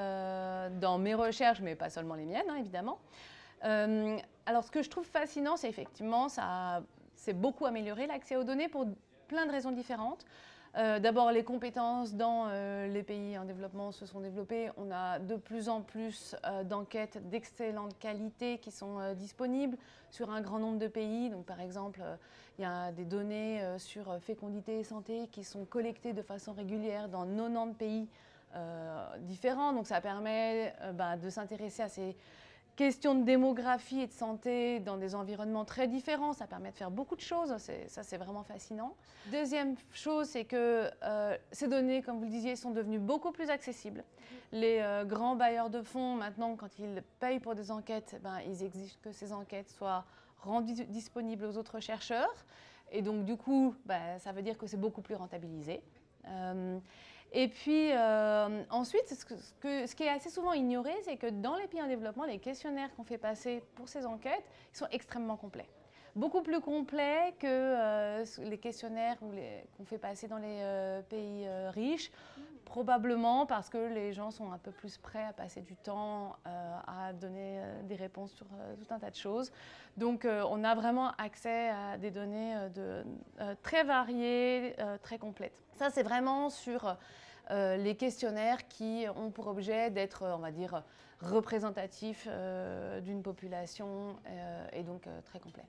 dans 0.80 0.96
mes 0.96 1.12
recherches, 1.12 1.60
mais 1.60 1.74
pas 1.74 1.90
seulement 1.90 2.14
les 2.14 2.24
miennes, 2.24 2.48
hein, 2.48 2.56
évidemment. 2.58 2.98
alors, 3.60 4.64
ce 4.64 4.70
que 4.70 4.82
je 4.82 4.88
trouve 4.88 5.04
fascinant, 5.04 5.58
c'est 5.58 5.68
effectivement, 5.68 6.30
ça 6.30 6.82
c'est 7.14 7.34
beaucoup 7.34 7.66
amélioré 7.66 8.06
l'accès 8.06 8.36
aux 8.36 8.44
données 8.44 8.68
pour 8.68 8.86
plein 9.28 9.44
de 9.44 9.50
raisons 9.50 9.72
différentes. 9.72 10.24
D'abord, 10.76 11.32
les 11.32 11.42
compétences 11.42 12.14
dans 12.14 12.48
les 12.86 13.02
pays 13.02 13.38
en 13.38 13.46
développement 13.46 13.92
se 13.92 14.04
sont 14.04 14.20
développées. 14.20 14.70
On 14.76 14.90
a 14.90 15.18
de 15.18 15.36
plus 15.36 15.70
en 15.70 15.80
plus 15.80 16.36
d'enquêtes 16.64 17.30
d'excellente 17.30 17.98
qualité 17.98 18.58
qui 18.58 18.70
sont 18.70 19.14
disponibles 19.14 19.78
sur 20.10 20.30
un 20.30 20.42
grand 20.42 20.58
nombre 20.58 20.78
de 20.78 20.88
pays. 20.88 21.30
Donc, 21.30 21.46
par 21.46 21.62
exemple, 21.62 22.02
il 22.58 22.62
y 22.62 22.64
a 22.64 22.90
des 22.92 23.04
données 23.04 23.62
euh, 23.62 23.78
sur 23.78 24.10
euh, 24.10 24.18
fécondité 24.18 24.80
et 24.80 24.84
santé 24.84 25.28
qui 25.30 25.44
sont 25.44 25.64
collectées 25.66 26.14
de 26.14 26.22
façon 26.22 26.52
régulière 26.52 27.08
dans 27.08 27.26
90 27.26 27.74
pays 27.74 28.08
euh, 28.54 29.18
différents. 29.20 29.72
Donc 29.72 29.86
ça 29.86 30.00
permet 30.00 30.74
bah, 30.94 31.16
de 31.16 31.28
s'intéresser 31.28 31.82
à 31.82 31.88
ces 31.88 32.16
questions 32.76 33.14
de 33.14 33.24
démographie 33.24 34.02
et 34.02 34.06
de 34.06 34.12
santé 34.12 34.80
dans 34.80 34.96
des 34.96 35.14
environnements 35.14 35.64
très 35.64 35.88
différents. 35.88 36.32
Ça 36.32 36.46
permet 36.46 36.70
de 36.70 36.76
faire 36.76 36.90
beaucoup 36.90 37.16
de 37.16 37.20
choses. 37.20 37.56
Ça, 37.88 38.02
c'est 38.02 38.16
vraiment 38.18 38.44
fascinant. 38.44 38.94
Deuxième 39.32 39.74
chose, 39.92 40.28
c'est 40.28 40.44
que 40.44 40.90
ces 41.52 41.68
données, 41.68 42.02
comme 42.02 42.18
vous 42.18 42.24
le 42.24 42.30
disiez, 42.30 42.54
sont 42.54 42.70
devenues 42.70 42.98
beaucoup 42.98 43.32
plus 43.32 43.50
accessibles. 43.50 44.04
Les 44.52 44.82
grands 45.06 45.36
bailleurs 45.36 45.70
de 45.70 45.82
fonds, 45.82 46.14
maintenant, 46.14 46.54
quand 46.56 46.78
ils 46.78 47.02
payent 47.18 47.40
pour 47.40 47.54
des 47.54 47.70
enquêtes, 47.70 48.20
ben, 48.22 48.40
ils 48.46 48.62
exigent 48.62 48.98
que 49.02 49.10
ces 49.10 49.32
enquêtes 49.32 49.70
soient 49.70 50.04
rendu 50.40 50.74
disponible 50.84 51.44
aux 51.44 51.56
autres 51.56 51.80
chercheurs. 51.80 52.44
Et 52.92 53.02
donc, 53.02 53.24
du 53.24 53.36
coup, 53.36 53.74
bah, 53.84 54.18
ça 54.18 54.32
veut 54.32 54.42
dire 54.42 54.56
que 54.56 54.66
c'est 54.66 54.76
beaucoup 54.76 55.02
plus 55.02 55.14
rentabilisé. 55.14 55.82
Euh, 56.28 56.78
et 57.32 57.48
puis, 57.48 57.90
euh, 57.92 58.62
ensuite, 58.70 59.08
ce, 59.08 59.94
qui 59.94 60.02
est 60.02 60.08
assez 60.08 60.30
souvent 60.30 60.52
ignoré, 60.52 60.92
c'est 61.02 61.16
que 61.16 61.26
dans 61.26 61.56
les 61.56 61.66
pays 61.66 61.82
en 61.82 61.88
développement, 61.88 62.24
les 62.24 62.38
questionnaires 62.38 62.94
qu'on 62.96 63.04
fait 63.04 63.18
passer 63.18 63.62
pour 63.74 63.88
ces 63.88 64.06
enquêtes 64.06 64.44
sont 64.72 64.86
extrêmement 64.90 65.36
complets. 65.36 65.68
Beaucoup 66.14 66.40
plus 66.40 66.60
complets 66.60 67.34
que 67.38 67.46
euh, 67.46 68.24
les 68.44 68.58
questionnaires 68.58 69.18
qu'on 69.18 69.84
fait 69.84 69.98
passer 69.98 70.28
dans 70.28 70.38
les 70.38 71.02
pays 71.10 71.46
riches. 71.74 72.10
Probablement 72.66 73.46
parce 73.46 73.70
que 73.70 73.79
les 73.79 74.12
gens 74.12 74.33
sont 74.33 74.50
un 74.50 74.59
peu 74.59 74.72
plus 74.72 74.98
prêts 74.98 75.24
à 75.24 75.33
passer 75.33 75.62
du 75.62 75.76
temps 75.76 76.37
euh, 76.46 76.76
à 76.87 77.12
donner 77.12 77.61
euh, 77.61 77.83
des 77.85 77.94
réponses 77.94 78.33
sur 78.33 78.46
euh, 78.46 78.74
tout 78.74 78.92
un 78.92 78.98
tas 78.98 79.09
de 79.11 79.14
choses. 79.14 79.52
Donc 79.96 80.26
on 80.26 80.62
a 80.64 80.74
vraiment 80.74 81.12
accès 81.12 81.70
à 81.70 81.96
des 81.96 82.11
données 82.11 82.55
très 83.62 83.83
variées, 83.83 84.76
très 85.02 85.16
complètes. 85.16 85.62
Ça 85.72 85.88
c'est 85.88 86.02
vraiment 86.02 86.50
sur 86.50 86.98
les 87.50 87.96
questionnaires 87.96 88.68
qui 88.68 89.07
ont 89.16 89.31
pour 89.31 89.46
objet 89.46 89.90
d'être, 89.90 90.24
on 90.37 90.40
va 90.40 90.50
dire, 90.50 90.83
représentatifs 91.20 92.29
d'une 93.02 93.22
population 93.22 94.16
et 94.72 94.83
donc 94.83 95.09
très 95.24 95.40
complets. 95.40 95.66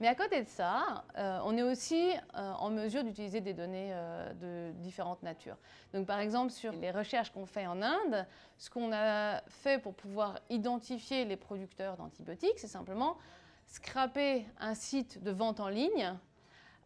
Mais 0.00 0.08
à 0.08 0.14
côté 0.14 0.42
de 0.42 0.48
ça, 0.48 1.04
euh, 1.18 1.38
on 1.44 1.58
est 1.58 1.62
aussi 1.62 2.10
euh, 2.34 2.52
en 2.52 2.70
mesure 2.70 3.04
d'utiliser 3.04 3.42
des 3.42 3.52
données 3.52 3.90
euh, 3.92 4.32
de 4.32 4.72
différentes 4.78 5.22
natures. 5.22 5.58
Donc 5.92 6.06
par 6.06 6.20
exemple, 6.20 6.52
sur 6.52 6.72
les 6.72 6.90
recherches 6.90 7.30
qu'on 7.30 7.44
fait 7.44 7.66
en 7.66 7.82
Inde, 7.82 8.26
ce 8.56 8.70
qu'on 8.70 8.92
a 8.94 9.42
fait 9.48 9.78
pour 9.78 9.92
pouvoir 9.94 10.40
identifier 10.48 11.26
les 11.26 11.36
producteurs 11.36 11.98
d'antibiotiques, 11.98 12.58
c'est 12.58 12.66
simplement 12.66 13.18
scraper 13.66 14.46
un 14.58 14.74
site 14.74 15.22
de 15.22 15.30
vente 15.30 15.60
en 15.60 15.68
ligne. 15.68 16.16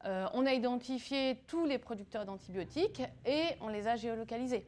on 0.05 0.45
a 0.45 0.53
identifié 0.53 1.41
tous 1.47 1.65
les 1.65 1.79
producteurs 1.79 2.27
d'antibiotiques 2.27 3.03
et 3.25 3.45
on 3.63 3.69
les 3.69 3.87
a 3.87 3.97
géolocalisés. 3.97 4.67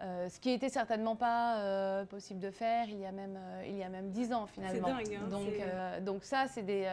Ce 0.00 0.38
qui 0.40 0.50
n'était 0.50 0.68
certainement 0.68 1.16
pas 1.16 2.04
possible 2.06 2.40
de 2.40 2.50
faire 2.50 2.88
il 2.88 2.98
y 2.98 3.06
a 3.06 3.12
même 3.12 3.38
il 3.66 3.76
y 3.76 3.82
a 3.82 3.88
même 3.88 4.10
dix 4.10 4.32
ans 4.32 4.46
finalement. 4.46 4.88
Dingue. 4.88 5.18
Hein, 5.20 5.28
donc 5.28 6.04
donc 6.04 6.24
ça 6.24 6.46
c'est 6.48 6.62
des, 6.62 6.88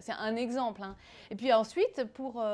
c'est 0.00 0.12
un 0.12 0.36
exemple. 0.36 0.82
Hein. 0.82 0.96
Et 1.30 1.36
puis 1.36 1.52
ensuite 1.52 2.04
pour 2.12 2.44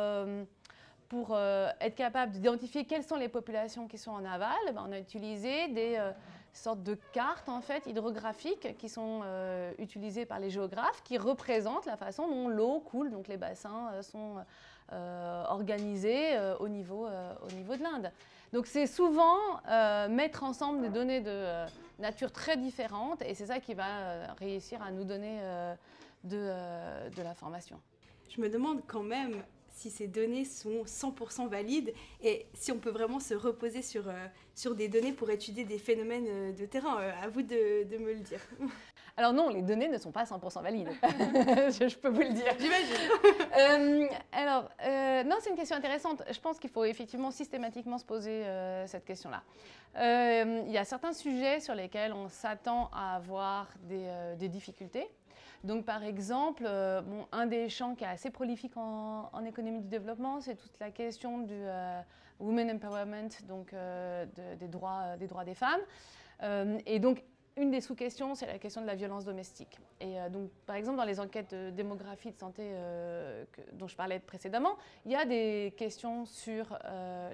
pour 1.08 1.38
être 1.38 1.94
capable 1.94 2.32
d'identifier 2.32 2.84
quelles 2.84 3.04
sont 3.04 3.16
les 3.16 3.28
populations 3.28 3.88
qui 3.88 3.98
sont 3.98 4.12
en 4.12 4.24
aval, 4.24 4.56
ben, 4.72 4.84
on 4.86 4.92
a 4.92 4.98
utilisé 4.98 5.68
des 5.68 5.98
sortes 6.52 6.82
de 6.82 6.94
cartes 7.12 7.48
en 7.48 7.60
fait 7.60 7.86
hydrographiques 7.86 8.76
qui 8.78 8.88
sont 8.88 9.20
euh, 9.24 9.72
utilisées 9.78 10.26
par 10.26 10.40
les 10.40 10.50
géographes, 10.50 11.02
qui 11.04 11.18
représentent 11.18 11.86
la 11.86 11.96
façon 11.96 12.28
dont 12.28 12.48
l'eau 12.48 12.80
coule, 12.80 13.10
donc 13.10 13.28
les 13.28 13.36
bassins 13.36 13.90
euh, 13.92 14.02
sont 14.02 14.36
euh, 14.92 15.44
organisés 15.48 16.38
au, 16.60 16.68
niveau, 16.68 17.06
au 17.06 17.52
niveau 17.54 17.76
de 17.76 17.82
l'Inde. 17.82 18.10
Donc 18.52 18.66
c'est 18.66 18.86
souvent 18.86 19.36
mettre 20.08 20.42
ensemble 20.44 20.82
des 20.82 20.88
données 20.88 21.20
de 21.20 21.66
nature 21.98 22.32
très 22.32 22.56
différentes 22.56 23.22
et 23.22 23.34
c'est 23.34 23.46
ça 23.46 23.60
qui 23.60 23.74
va 23.74 24.32
réussir 24.38 24.82
à 24.82 24.90
nous 24.90 25.04
donner 25.04 25.38
de, 26.24 27.10
de 27.10 27.22
l'information. 27.22 27.80
Je 28.28 28.40
me 28.40 28.48
demande 28.48 28.82
quand 28.86 29.02
même 29.02 29.42
si 29.78 29.90
ces 29.90 30.08
données 30.08 30.44
sont 30.44 30.82
100% 30.82 31.48
valides 31.48 31.94
et 32.22 32.46
si 32.52 32.72
on 32.72 32.78
peut 32.78 32.90
vraiment 32.90 33.20
se 33.20 33.34
reposer 33.34 33.80
sur, 33.82 34.08
euh, 34.08 34.26
sur 34.54 34.74
des 34.74 34.88
données 34.88 35.12
pour 35.12 35.30
étudier 35.30 35.64
des 35.64 35.78
phénomènes 35.78 36.26
euh, 36.28 36.52
de 36.52 36.66
terrain. 36.66 37.00
Euh, 37.00 37.12
à 37.22 37.28
vous 37.28 37.42
de, 37.42 37.96
me 37.98 38.12
le 38.12 38.20
dire. 38.20 38.40
Alors 39.18 39.34
non, 39.34 39.48
les 39.50 39.62
données 39.62 39.88
ne 39.88 39.98
sont 39.98 40.12
pas 40.12 40.24
100% 40.24 40.62
valides. 40.62 40.88
je, 41.02 41.96
peux 41.96 42.08
vous 42.08 42.22
le 42.22 42.32
dire. 42.32 42.54
J'imagine. 42.58 44.08
alors, 44.32 44.70
non, 45.26 45.36
c'est 45.40 45.50
une 45.50 45.56
question 45.56 45.76
intéressante. 45.76 46.22
Je 46.30 46.40
pense 46.40 46.58
qu'il 46.58 46.70
faut 46.70 46.84
effectivement 46.84 47.30
systématiquement 47.30 47.98
se 47.98 48.04
poser 48.04 48.44
cette 48.86 49.04
question-là. 49.04 49.42
Il 49.96 50.70
y 50.70 50.78
a 50.78 50.84
certains 50.84 51.12
sujets 51.12 51.60
sur 51.60 51.74
lesquels 51.74 52.12
on 52.12 52.28
s'attend 52.28 52.90
à 52.92 53.16
avoir 53.16 53.66
des, 53.88 54.08
des 54.38 54.48
difficultés. 54.48 55.10
Donc, 55.64 55.84
par 55.84 56.02
exemple, 56.04 56.64
euh, 56.66 57.00
bon, 57.02 57.26
un 57.32 57.46
des 57.46 57.68
champs 57.68 57.94
qui 57.94 58.04
est 58.04 58.08
assez 58.08 58.30
prolifique 58.30 58.76
en, 58.76 59.44
économie 59.44 59.80
du 59.80 59.88
développement, 59.88 60.40
c'est 60.40 60.54
toute 60.54 60.78
la 60.80 60.90
question 60.90 61.38
du 61.38 61.54
euh, 61.54 62.00
women 62.38 62.70
empowerment, 62.72 63.28
donc 63.48 63.72
euh, 63.72 64.26
des, 64.58 64.68
droits, 64.68 65.16
des 65.18 65.26
droits 65.26 65.44
des 65.44 65.54
femmes. 65.54 65.80
et 66.86 66.98
donc, 67.00 67.24
une 67.58 67.70
des 67.70 67.80
sous-questions, 67.80 68.34
c'est 68.34 68.46
la 68.46 68.58
question 68.58 68.80
de 68.80 68.86
la 68.86 68.94
violence 68.94 69.24
domestique. 69.24 69.78
Et 70.00 70.16
donc, 70.30 70.50
par 70.66 70.76
exemple, 70.76 70.96
dans 70.96 71.04
les 71.04 71.20
enquêtes 71.20 71.54
de 71.54 71.70
démographie 71.70 72.30
de 72.30 72.38
santé 72.38 72.72
dont 73.72 73.88
je 73.88 73.96
parlais 73.96 74.18
précédemment, 74.20 74.76
il 75.04 75.12
y 75.12 75.16
a 75.16 75.24
des 75.24 75.74
questions 75.76 76.24
sur 76.24 76.78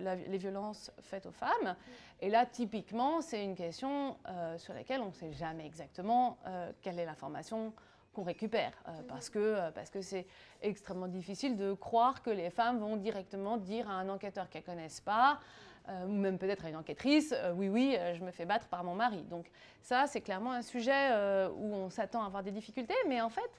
les 0.00 0.38
violences 0.38 0.90
faites 1.00 1.26
aux 1.26 1.32
femmes. 1.32 1.76
Et 2.20 2.30
là, 2.30 2.46
typiquement, 2.46 3.20
c'est 3.20 3.44
une 3.44 3.54
question 3.54 4.16
sur 4.56 4.72
laquelle 4.72 5.00
on 5.02 5.08
ne 5.08 5.12
sait 5.12 5.32
jamais 5.32 5.66
exactement 5.66 6.38
quelle 6.80 6.98
est 6.98 7.06
l'information 7.06 7.72
qu'on 8.14 8.22
récupère, 8.22 8.72
euh, 8.88 8.92
parce 9.08 9.28
que 9.28 9.38
euh, 9.38 9.70
parce 9.72 9.90
que 9.90 10.00
c'est 10.00 10.26
extrêmement 10.62 11.08
difficile 11.08 11.56
de 11.56 11.74
croire 11.74 12.22
que 12.22 12.30
les 12.30 12.48
femmes 12.48 12.78
vont 12.78 12.96
directement 12.96 13.58
dire 13.58 13.90
à 13.90 13.94
un 13.94 14.08
enquêteur 14.08 14.48
qu'elles 14.48 14.62
connaissent 14.62 15.00
pas, 15.00 15.32
euh, 15.32 15.73
ou 16.07 16.12
même 16.12 16.38
peut-être 16.38 16.64
à 16.64 16.70
une 16.70 16.77
enquêtrice, 16.77 17.35
oui 17.57 17.68
oui, 17.68 17.97
je 18.14 18.25
me 18.25 18.31
fais 18.31 18.44
battre 18.44 18.68
par 18.68 18.85
mon 18.85 18.94
mari. 18.94 19.23
Donc 19.31 19.51
ça, 19.83 20.07
c'est 20.07 20.20
clairement 20.20 20.53
un 20.53 20.62
sujet 20.62 21.12
où 21.57 21.75
on 21.75 21.90
s'attend 21.90 22.23
à 22.23 22.27
avoir 22.27 22.42
des 22.42 22.53
difficultés, 22.53 22.94
mais 23.07 23.20
en 23.20 23.29
fait, 23.29 23.51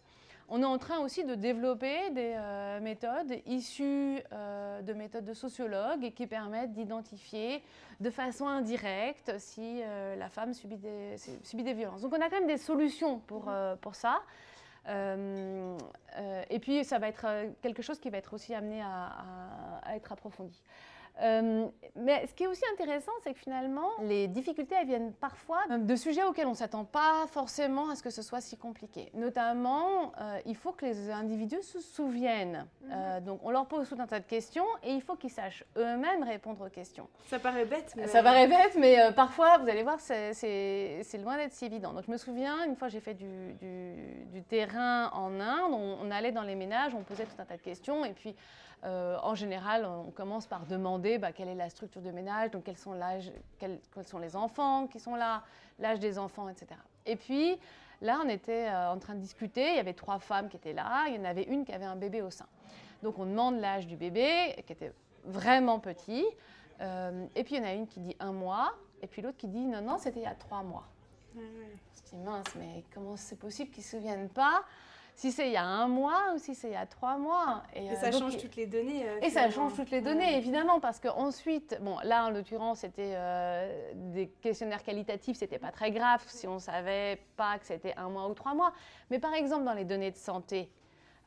on 0.49 0.61
est 0.61 0.65
en 0.65 0.77
train 0.77 0.99
aussi 0.99 1.23
de 1.23 1.35
développer 1.35 2.09
des 2.11 2.35
méthodes 2.81 3.31
issues 3.45 4.21
de 4.31 4.93
méthodes 4.93 5.25
de 5.25 5.33
sociologues 5.33 6.03
et 6.03 6.11
qui 6.11 6.25
permettent 6.25 6.73
d'identifier 6.73 7.61
de 7.99 8.09
façon 8.09 8.47
indirecte 8.47 9.37
si 9.37 9.81
la 10.17 10.29
femme 10.29 10.53
subit 10.53 10.77
des, 10.77 11.17
subit 11.43 11.63
des 11.63 11.73
violences. 11.73 12.01
Donc 12.01 12.13
on 12.13 12.21
a 12.21 12.29
quand 12.29 12.39
même 12.39 12.47
des 12.47 12.57
solutions 12.57 13.19
pour, 13.19 13.51
pour 13.81 13.93
ça. 13.93 14.21
Euh, 14.87 15.77
euh, 16.17 16.43
et 16.49 16.59
puis, 16.59 16.83
ça 16.83 16.99
va 16.99 17.07
être 17.07 17.25
euh, 17.25 17.49
quelque 17.61 17.81
chose 17.81 17.99
qui 17.99 18.09
va 18.09 18.17
être 18.17 18.33
aussi 18.33 18.53
amené 18.53 18.81
à 18.81 19.95
être 19.95 20.11
approfondi. 20.11 20.61
Euh, 21.21 21.67
mais 21.95 22.27
ce 22.27 22.33
qui 22.33 22.43
est 22.43 22.47
aussi 22.47 22.63
intéressant, 22.73 23.11
c'est 23.23 23.33
que 23.33 23.39
finalement, 23.39 23.89
les 24.01 24.27
difficultés, 24.27 24.75
elles 24.79 24.87
viennent 24.87 25.13
parfois 25.13 25.59
de 25.69 25.95
sujets 25.95 26.23
auxquels 26.23 26.47
on 26.47 26.51
ne 26.51 26.55
s'attend 26.55 26.83
pas 26.83 27.25
forcément 27.27 27.89
à 27.89 27.95
ce 27.95 28.03
que 28.03 28.09
ce 28.09 28.21
soit 28.21 28.41
si 28.41 28.57
compliqué. 28.57 29.09
Notamment, 29.13 30.11
euh, 30.19 30.39
il 30.45 30.55
faut 30.55 30.73
que 30.73 30.85
les 30.85 31.09
individus 31.09 31.63
se 31.63 31.79
souviennent. 31.79 32.65
Euh, 32.91 33.19
mhm. 33.19 33.25
donc, 33.25 33.39
on 33.43 33.49
leur 33.49 33.65
pose 33.65 33.87
tout 33.87 33.97
un 33.99 34.07
tas 34.07 34.19
de 34.19 34.25
questions 34.25 34.65
et 34.83 34.91
il 34.91 35.01
faut 35.01 35.15
qu'ils 35.15 35.31
sachent 35.31 35.63
eux-mêmes 35.77 36.23
répondre 36.23 36.65
aux 36.65 36.69
questions. 36.69 37.07
Ça 37.27 37.39
paraît 37.39 37.65
bête, 37.65 37.93
mais... 37.95 38.07
Ça 38.07 38.21
paraît 38.21 38.47
bête, 38.47 38.75
mais 38.77 39.11
parfois, 39.15 39.57
vous 39.59 39.69
allez 39.69 39.83
voir, 39.83 39.99
c'est 39.99 41.05
loin 41.21 41.37
d'être 41.37 41.53
si 41.53 41.65
évident. 41.65 41.93
Donc, 41.93 42.03
je 42.05 42.11
me 42.11 42.17
souviens, 42.17 42.65
une 42.65 42.75
fois, 42.75 42.89
j'ai 42.89 42.99
fait 42.99 43.13
du, 43.13 43.53
du, 44.33 44.43
terrain 44.43 45.09
en 45.13 45.39
Inde, 45.39 45.71
on, 45.71 45.97
on 46.01 46.11
allait 46.11 46.31
dans 46.31 46.43
les 46.43 46.55
ménages, 46.55 46.93
on 46.93 47.01
posait 47.01 47.25
tout 47.25 47.39
un 47.39 47.45
tas 47.45 47.57
de 47.57 47.61
questions 47.61 48.05
et 48.05 48.13
puis 48.13 48.35
euh, 48.83 49.17
en 49.23 49.35
général, 49.35 49.85
on 49.85 50.11
commence 50.11 50.45
par 50.45 50.65
demander 50.65 51.17
bah, 51.17 51.31
quelle 51.31 51.47
est 51.47 51.55
la 51.55 51.69
structure 51.69 52.01
de 52.01 52.11
ménage, 52.11 52.51
donc 52.51 52.63
quels 52.63 52.77
sont, 52.77 52.93
quels, 53.57 53.79
sont 54.03 54.19
les 54.19 54.35
enfants 54.35 54.87
qui 54.87 54.99
sont 54.99 55.15
là, 55.15 55.43
l'âge 55.79 55.99
des 55.99 56.19
enfants, 56.19 56.49
etc. 56.49 56.79
Et 57.05 57.15
puis 57.15 57.57
là, 58.01 58.21
on 58.23 58.29
était 58.29 58.67
euh, 58.67 58.91
en 58.91 58.99
train 58.99 59.15
de 59.15 59.19
discuter, 59.19 59.71
il 59.71 59.75
y 59.75 59.79
avait 59.79 59.93
trois 59.93 60.19
femmes 60.19 60.49
qui 60.49 60.57
étaient 60.57 60.73
là, 60.73 61.05
il 61.07 61.15
y 61.15 61.19
en 61.19 61.25
avait 61.25 61.43
une 61.43 61.65
qui 61.65 61.73
avait 61.73 61.85
un 61.85 61.95
bébé 61.95 62.21
au 62.21 62.29
sein. 62.29 62.47
Donc 63.01 63.17
on 63.17 63.25
demande 63.25 63.59
l'âge 63.59 63.87
du 63.87 63.95
bébé, 63.95 64.55
qui 64.65 64.73
était 64.73 64.93
vraiment 65.23 65.79
petit, 65.79 66.25
euh, 66.81 67.25
et 67.35 67.43
puis 67.43 67.55
il 67.55 67.59
y 67.59 67.61
en 67.61 67.67
a 67.67 67.73
une 67.73 67.87
qui 67.87 67.99
dit 67.99 68.15
un 68.19 68.31
mois, 68.31 68.73
et 69.01 69.07
puis 69.07 69.21
l'autre 69.21 69.37
qui 69.37 69.47
dit 69.47 69.65
non, 69.65 69.81
non, 69.81 69.97
c'était 69.97 70.19
il 70.19 70.23
y 70.23 70.27
a 70.27 70.35
trois 70.35 70.63
mois. 70.63 70.87
Je 71.35 71.41
me 71.41 72.21
dis 72.21 72.25
mince, 72.25 72.55
mais 72.55 72.83
comment 72.93 73.17
c'est 73.17 73.37
possible 73.37 73.71
qu'ils 73.71 73.83
ne 73.83 73.87
se 73.87 73.97
souviennent 73.97 74.29
pas? 74.29 74.63
Si 75.15 75.31
c'est 75.31 75.47
il 75.47 75.53
y 75.53 75.57
a 75.57 75.63
un 75.63 75.87
mois 75.87 76.33
ou 76.35 76.37
si 76.37 76.53
c'est 76.53 76.67
il 76.67 76.73
y 76.73 76.77
a 76.77 76.85
trois 76.85 77.17
mois. 77.17 77.63
Et, 77.73 77.89
euh, 77.89 77.95
ça 77.95 78.11
change 78.11 78.37
toutes 78.37 78.57
les 78.57 78.67
données. 78.67 79.07
Euh, 79.07 79.21
et 79.21 79.29
ça 79.29 79.49
change 79.49 79.73
toutes 79.73 79.89
les 79.89 80.01
données, 80.01 80.37
évidemment, 80.37 80.79
parce 80.81 80.99
qu'ensuite, 80.99 81.77
bon, 81.81 81.97
là 82.03 82.25
en 82.25 82.29
l'occurrence, 82.29 82.79
c'était 82.79 83.13
euh, 83.15 83.91
des 83.95 84.27
questionnaires 84.27 84.83
qualitatifs, 84.83 85.37
c'était 85.37 85.57
pas 85.57 85.71
très 85.71 85.91
grave 85.91 86.21
si 86.27 86.47
on 86.47 86.59
savait 86.59 87.21
pas 87.37 87.57
que 87.57 87.65
c'était 87.65 87.95
un 87.95 88.09
mois 88.09 88.27
ou 88.27 88.33
trois 88.33 88.53
mois. 88.53 88.73
Mais 89.09 89.19
par 89.19 89.33
exemple, 89.33 89.63
dans 89.63 89.73
les 89.73 89.85
données 89.85 90.11
de 90.11 90.17
santé, 90.17 90.69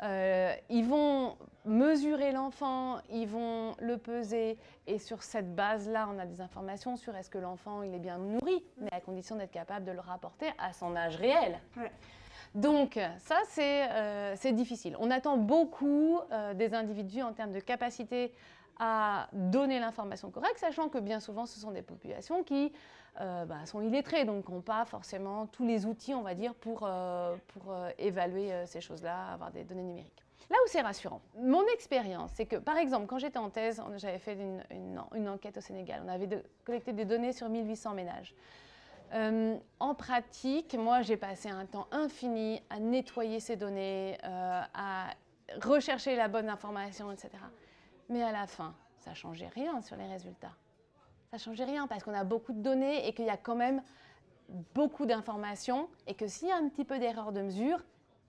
ils 0.00 0.84
vont 0.86 1.36
mesurer 1.64 2.30
l'enfant, 2.30 2.98
ils 3.10 3.26
vont 3.26 3.74
le 3.80 3.96
peser, 3.96 4.56
et 4.86 4.98
sur 4.98 5.22
cette 5.24 5.56
base-là, 5.56 6.08
on 6.14 6.18
a 6.20 6.26
des 6.26 6.40
informations 6.40 6.96
sur 6.96 7.16
est-ce 7.16 7.30
que 7.30 7.38
l'enfant 7.38 7.82
il 7.82 7.92
est 7.94 7.98
bien 7.98 8.18
nourri, 8.18 8.62
mais 8.76 8.92
à 8.92 9.00
condition 9.00 9.34
d'être 9.34 9.50
capable 9.50 9.84
de 9.86 9.92
le 9.92 10.00
rapporter 10.00 10.46
à 10.58 10.72
son 10.72 10.94
âge 10.94 11.16
réel. 11.16 11.58
Ouais. 11.76 11.90
Donc 12.58 12.98
ça, 13.20 13.42
euh, 13.58 14.34
c'est 14.36 14.52
difficile. 14.52 14.96
On 14.98 15.12
attend 15.12 15.36
beaucoup 15.36 16.18
euh, 16.32 16.54
des 16.54 16.74
individus 16.74 17.22
en 17.22 17.32
termes 17.32 17.52
de 17.52 17.60
capacité 17.60 18.32
à 18.80 19.28
donner 19.32 19.78
l'information 19.78 20.30
correcte, 20.30 20.58
sachant 20.58 20.88
que 20.88 20.98
bien 20.98 21.20
souvent, 21.20 21.46
ce 21.46 21.60
sont 21.60 21.70
des 21.70 21.82
populations 21.82 22.42
qui 22.42 22.72
euh, 23.20 23.44
bah, 23.44 23.64
sont 23.64 23.80
illettrées, 23.80 24.24
donc 24.24 24.48
n'ont 24.48 24.60
pas 24.60 24.84
forcément 24.86 25.46
tous 25.46 25.64
les 25.64 25.86
outils, 25.86 26.14
on 26.14 26.22
va 26.22 26.34
dire, 26.34 26.52
pour, 26.54 26.88
pour 27.48 27.76
évaluer 27.96 28.50
ces 28.66 28.80
choses-là, 28.80 29.32
avoir 29.32 29.52
des 29.52 29.62
données 29.62 29.84
numériques. 29.84 30.24
Là 30.50 30.56
où 30.64 30.68
c'est 30.68 30.80
rassurant, 30.80 31.20
mon 31.40 31.64
expérience, 31.74 32.32
c'est 32.34 32.46
que 32.46 32.56
par 32.56 32.76
exemple, 32.76 33.06
quand 33.06 33.18
j'étais 33.18 33.38
en 33.38 33.50
thèse, 33.50 33.80
j'avais 33.98 34.18
fait 34.18 34.34
une, 34.34 34.64
une, 35.14 35.28
enquête 35.28 35.58
au 35.58 35.60
Sénégal, 35.60 36.02
on 36.04 36.08
avait 36.08 36.42
collecté 36.64 36.92
des 36.92 37.04
données 37.04 37.32
sur 37.32 37.48
1800 37.48 37.94
ménages. 37.94 38.34
Euh, 39.14 39.56
en 39.80 39.94
pratique, 39.94 40.74
moi, 40.74 41.02
j'ai 41.02 41.16
passé 41.16 41.48
un 41.48 41.66
temps 41.66 41.88
infini 41.90 42.62
à 42.70 42.78
nettoyer 42.78 43.40
ces 43.40 43.56
données, 43.56 44.18
euh, 44.24 44.62
à 44.74 45.14
rechercher 45.62 46.16
la 46.16 46.28
bonne 46.28 46.48
information, 46.48 47.10
etc. 47.10 47.30
Mais 48.08 48.22
à 48.22 48.32
la 48.32 48.46
fin, 48.46 48.74
ça 48.98 49.10
ne 49.10 49.14
changeait 49.14 49.48
rien 49.48 49.80
sur 49.80 49.96
les 49.96 50.06
résultats. 50.06 50.54
Ça 51.30 51.36
ne 51.36 51.40
changeait 51.40 51.64
rien 51.64 51.86
parce 51.86 52.02
qu'on 52.02 52.14
a 52.14 52.24
beaucoup 52.24 52.52
de 52.52 52.60
données 52.60 53.06
et 53.06 53.12
qu'il 53.12 53.26
y 53.26 53.30
a 53.30 53.36
quand 53.36 53.56
même 53.56 53.82
beaucoup 54.74 55.06
d'informations 55.06 55.88
et 56.06 56.14
que 56.14 56.26
s'il 56.26 56.48
y 56.48 56.52
a 56.52 56.56
un 56.56 56.68
petit 56.68 56.84
peu 56.84 56.98
d'erreur 56.98 57.32
de 57.32 57.42
mesure, 57.42 57.82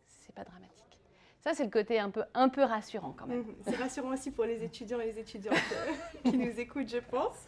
c'est 0.05 0.35
pas 0.35 0.43
dramatique. 0.43 0.99
Ça, 1.41 1.53
c'est 1.53 1.63
le 1.63 1.69
côté 1.69 1.99
un 1.99 2.09
peu, 2.09 2.23
un 2.33 2.49
peu 2.49 2.63
rassurant 2.63 3.13
quand 3.17 3.25
même. 3.25 3.39
Mhm. 3.39 3.55
C'est 3.61 3.75
rassurant 3.77 4.13
aussi 4.13 4.31
pour 4.31 4.45
les 4.45 4.63
étudiants 4.63 4.99
et 4.99 5.05
les 5.05 5.19
étudiantes 5.19 5.55
euh, 5.73 5.93
qui 6.29 6.37
nous 6.37 6.59
écoutent, 6.59 6.89
je 6.89 6.99
pense. 6.99 7.47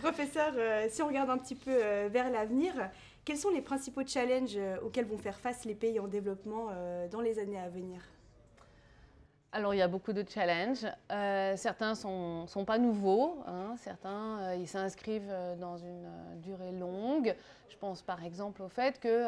Professeur, 0.00 0.52
euh, 0.56 0.86
si 0.88 1.02
on 1.02 1.08
regarde 1.08 1.30
un 1.30 1.38
petit 1.38 1.56
peu 1.56 1.72
euh, 1.72 2.08
vers 2.10 2.30
l'avenir, 2.30 2.72
quels 3.24 3.36
sont 3.36 3.50
les 3.50 3.60
principaux 3.60 4.06
challenges 4.06 4.56
euh, 4.56 4.76
auxquels 4.82 5.06
vont 5.06 5.18
faire 5.18 5.38
face 5.38 5.64
les 5.64 5.74
pays 5.74 5.98
en 5.98 6.06
développement 6.06 6.68
dans 7.10 7.20
les 7.20 7.38
années 7.38 7.58
à 7.58 7.68
venir? 7.68 8.00
Alors 9.50 9.74
il 9.74 9.78
y 9.78 9.82
a 9.82 9.88
beaucoup 9.88 10.12
de 10.12 10.24
challenges. 10.28 10.86
certains 11.56 11.90
ne 11.90 12.46
sont, 12.46 12.64
pas 12.66 12.78
nouveaux, 12.78 13.38
hein. 13.46 13.74
certains 13.78 14.54
ils 14.54 14.68
s'inscrivent 14.68 15.32
dans 15.58 15.78
une 15.78 16.06
durée 16.42 16.72
longue. 16.72 17.34
Je 17.68 17.76
pense 17.76 18.02
par 18.02 18.22
exemple 18.22 18.62
au 18.62 18.68
fait 18.68 19.00
que 19.00 19.26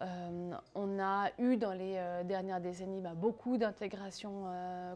on 0.00 0.98
a 1.00 1.28
eu 1.38 1.56
dans 1.56 1.72
les 1.72 2.00
dernières 2.24 2.60
décennies 2.60 3.00
bah, 3.00 3.14
beaucoup 3.14 3.56
d'intégration 3.56 4.44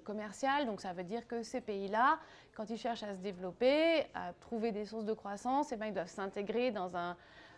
commerciale, 0.05 0.67
donc 0.67 0.81
ça 0.81 0.93
veut 0.93 1.05
dire 1.05 1.27
que 1.27 1.43
ces 1.43 1.61
pays-là, 1.61 2.19
quand 2.57 2.71
ils 2.71 2.79
cherchent 2.79 3.03
à 3.03 3.15
se 3.15 3.21
développer, 3.21 4.07
à 4.15 4.33
trouver 4.41 4.73
des 4.73 4.87
sources 4.87 5.05
de 5.05 5.13
croissance, 5.13 5.73
eh 5.73 5.77
ben, 5.77 5.87
ils 5.87 5.95
doivent 5.95 6.09
s'intégrer 6.09 6.71
dans 6.71 6.97
un 6.97 7.17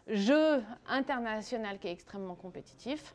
jeu 0.08 0.62
international 0.88 1.78
qui 1.78 1.86
est 1.88 1.92
extrêmement 1.92 2.34
compétitif, 2.34 3.14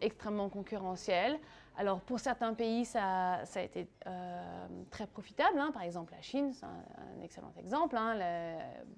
extrêmement 0.00 0.48
concurrentiel. 0.48 1.38
Alors 1.76 2.00
pour 2.00 2.20
certains 2.20 2.54
pays, 2.54 2.84
ça, 2.84 3.40
a 3.54 3.60
été 3.60 3.88
euh, 4.06 4.66
très 4.90 5.06
profitable. 5.06 5.58
Hein. 5.58 5.70
Par 5.72 5.82
exemple, 5.82 6.12
la 6.14 6.22
Chine, 6.22 6.52
c'est 6.52 6.64
un, 6.64 7.22
excellent 7.22 7.52
exemple. 7.58 7.96
Hein. 7.96 8.16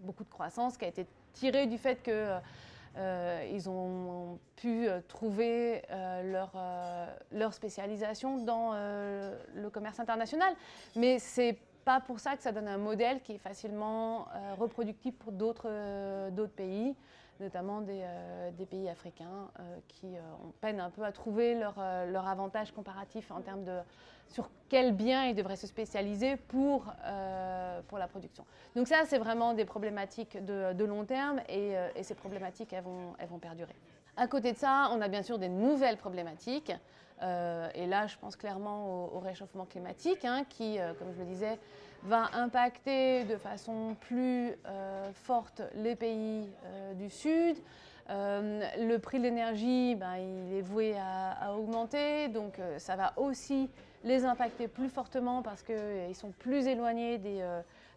beaucoup 0.01 0.25
de 0.25 0.29
croissance 0.29 0.77
qui 0.77 0.85
a 0.85 0.89
été 0.89 1.07
tirée 1.33 1.67
du 1.67 1.79
fait 1.79 2.03
qu'ils 2.03 2.13
euh, 2.13 2.39
ont 3.69 4.39
pu 4.57 4.89
trouver 5.09 5.83
euh, 5.91 6.47
leur, 7.33 7.53
spécialisation 7.53 8.39
dans 8.39 8.73
le 8.75 9.69
commerce 9.71 10.01
international. 10.01 10.55
Mais 10.95 11.19
c'est 11.19 11.59
pas 11.85 12.01
pour 12.01 12.19
ça 12.19 12.37
que 12.37 12.43
ça 12.43 12.53
donne 12.53 12.69
un 12.69 12.79
modèle 12.79 13.21
qui 13.21 13.33
est 13.33 13.39
facilement 13.39 14.27
reproductible 14.59 15.17
pour 15.17 15.33
d'autres 15.33 15.69
pays 16.57 16.95
notamment 17.41 17.81
des, 17.81 18.03
euh, 18.03 18.51
pays 18.71 18.89
africains 18.89 19.51
euh, 19.61 19.79
qui 19.89 20.17
euh, 20.17 20.21
peinent 20.61 20.81
un 20.81 20.91
peu 20.91 21.05
à 21.05 21.13
trouver 21.13 21.55
leur, 21.55 21.75
leur, 22.09 22.27
avantage 22.27 22.73
comparatif 22.73 23.31
en 23.31 23.41
termes 23.41 23.65
de 23.65 23.79
sur 24.29 24.51
quels 24.69 24.93
biens 24.93 25.27
ils 25.27 25.37
devraient 25.37 25.57
se 25.57 25.69
spécialiser 25.69 26.37
pour, 26.37 26.93
pour 27.87 27.99
la 27.99 28.09
production. 28.09 28.45
Donc 28.75 28.89
ça, 28.89 29.05
c'est 29.07 29.19
vraiment 29.19 29.55
des 29.55 29.65
problématiques 29.65 30.45
de, 30.45 30.85
long 30.85 31.05
terme 31.05 31.41
et, 31.49 31.75
et, 31.95 32.03
ces 32.03 32.17
problématiques, 32.17 32.73
elles 32.73 32.83
vont, 32.83 33.15
elles 33.21 33.29
vont 33.29 33.39
perdurer. 33.39 33.77
À 34.17 34.27
côté 34.27 34.53
de 34.53 34.57
ça, 34.57 34.91
on 34.91 35.01
a 35.01 35.07
bien 35.07 35.23
sûr 35.23 35.39
des 35.39 35.49
nouvelles 35.49 35.97
problématiques. 35.97 36.73
et 37.23 37.87
là, 37.87 38.09
je 38.09 38.17
pense 38.19 38.35
clairement 38.35 39.15
au, 39.15 39.21
réchauffement 39.21 39.65
climatique, 39.65 40.25
hein, 40.25 40.43
qui, 40.49 40.79
comme 40.99 41.13
je 41.13 41.21
le 41.21 41.27
disais, 41.27 41.61
va 42.05 42.31
impacter 42.35 43.25
de 43.25 43.37
façon 43.37 43.97
plus 44.01 44.53
euh, 44.67 45.11
forte 45.13 45.63
les 45.75 45.97
pays 45.97 46.49
euh, 46.65 46.95
du 46.95 47.11
Sud. 47.11 47.57
Euh, 48.09 48.63
le 48.79 48.99
prix 48.99 49.19
de 49.19 49.25
l'énergie, 49.25 49.97
ben, 49.97 50.17
il 50.17 50.55
est 50.55 50.63
voué 50.63 50.95
à, 50.99 51.55
augmenter, 51.57 52.29
donc 52.29 52.61
ça 52.79 52.95
va 52.95 53.13
aussi 53.17 53.69
les 54.05 54.25
impacter 54.25 54.69
plus 54.69 54.89
fortement 54.89 55.43
parce 55.43 55.63
qu'ils 55.63 56.15
sont 56.15 56.31
plus 56.39 56.69
éloignés 56.69 57.19
des, 57.19 57.43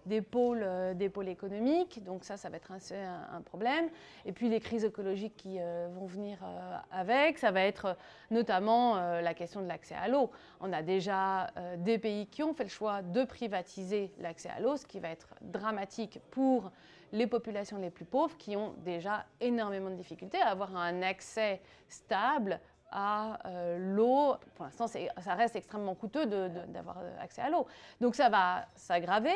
des 0.06 0.22
pôles, 0.22 0.64
euh, 0.64 0.94
des 0.94 1.10
pôles 1.10 1.30
économiques. 1.30 2.04
Donc 2.04 2.24
ça, 2.24 2.38
ça 2.38 2.50
va 2.50 2.58
être 2.58 2.72
un, 2.72 3.42
problème. 3.42 3.90
Et 4.26 4.32
puis 4.32 4.50
les 4.50 4.60
crises 4.60 4.84
écologiques 4.84 5.36
qui 5.38 5.58
euh, 5.60 5.88
vont 5.94 6.06
venir 6.06 6.38
euh, 6.44 6.78
avec, 6.92 7.38
ça 7.38 7.52
va 7.52 7.62
être 7.62 7.98
notamment 8.32 8.96
la 8.96 9.34
question 9.34 9.62
de 9.62 9.68
l'accès 9.68 9.96
à 9.96 10.08
l'eau. 10.08 10.30
On 10.60 10.72
a 10.74 10.82
déjà 10.82 11.48
des 11.78 11.98
pays 11.98 12.28
qui 12.28 12.44
ont 12.44 12.54
fait 12.54 12.64
le 12.64 12.70
choix 12.70 13.02
de 13.02 13.24
privatiser 13.24 14.12
l'accès 14.20 14.50
à 14.50 14.60
l'eau, 14.60 14.78
ce 14.78 14.86
qui 14.86 15.00
va 15.00 15.10
être 15.10 15.30
dramatique 15.42 16.20
pour 16.32 16.72
les 17.12 17.26
populations 17.26 17.78
les 17.78 17.90
plus 17.90 18.06
pauvres 18.06 18.38
qui 18.38 18.56
ont 18.56 18.76
déjà 18.86 19.26
énormément 19.42 19.90
de 19.90 19.96
difficultés 19.96 20.40
à 20.42 20.50
avoir 20.50 20.76
un 20.76 21.02
accès 21.02 21.62
stable 21.88 22.60
à 22.92 23.40
l'eau. 23.78 24.36
Pour 24.56 24.66
l'instant, 24.66 24.88
ça 24.88 25.34
reste 25.34 25.56
extrêmement 25.56 25.96
coûteux 25.96 26.26
d'avoir 26.26 26.98
accès 27.20 27.42
à 27.42 27.50
l'eau. 27.50 27.66
Donc 28.00 28.16
ça 28.16 28.30
va 28.30 28.68
s'aggraver. 28.76 29.36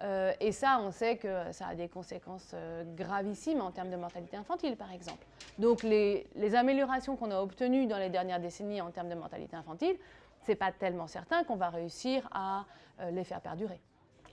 Euh, 0.00 0.32
et 0.40 0.52
ça, 0.52 0.80
on 0.80 0.90
sait 0.90 1.16
que 1.16 1.52
ça 1.52 1.68
a 1.68 1.74
des 1.74 1.88
conséquences 1.88 2.52
euh, 2.54 2.82
gravissimes 2.96 3.60
en 3.60 3.70
termes 3.70 3.90
de 3.90 3.96
mortalité 3.96 4.36
infantile, 4.36 4.76
par 4.76 4.92
exemple. 4.92 5.24
Donc 5.58 5.82
les, 5.82 6.26
améliorations 6.54 7.16
qu'on 7.16 7.30
a 7.30 7.40
obtenues 7.40 7.86
dans 7.86 7.98
les 7.98 8.10
dernières 8.10 8.40
décennies 8.40 8.80
en 8.80 8.90
termes 8.90 9.08
de 9.08 9.14
mortalité 9.14 9.54
infantile, 9.56 9.96
ce 10.44 10.50
n'est 10.50 10.56
pas 10.56 10.72
tellement 10.72 11.06
certain 11.06 11.44
qu'on 11.44 11.56
va 11.56 11.70
réussir 11.70 12.28
à 12.32 12.64
euh, 13.00 13.10
les 13.10 13.22
faire 13.22 13.40
perdurer. 13.40 13.80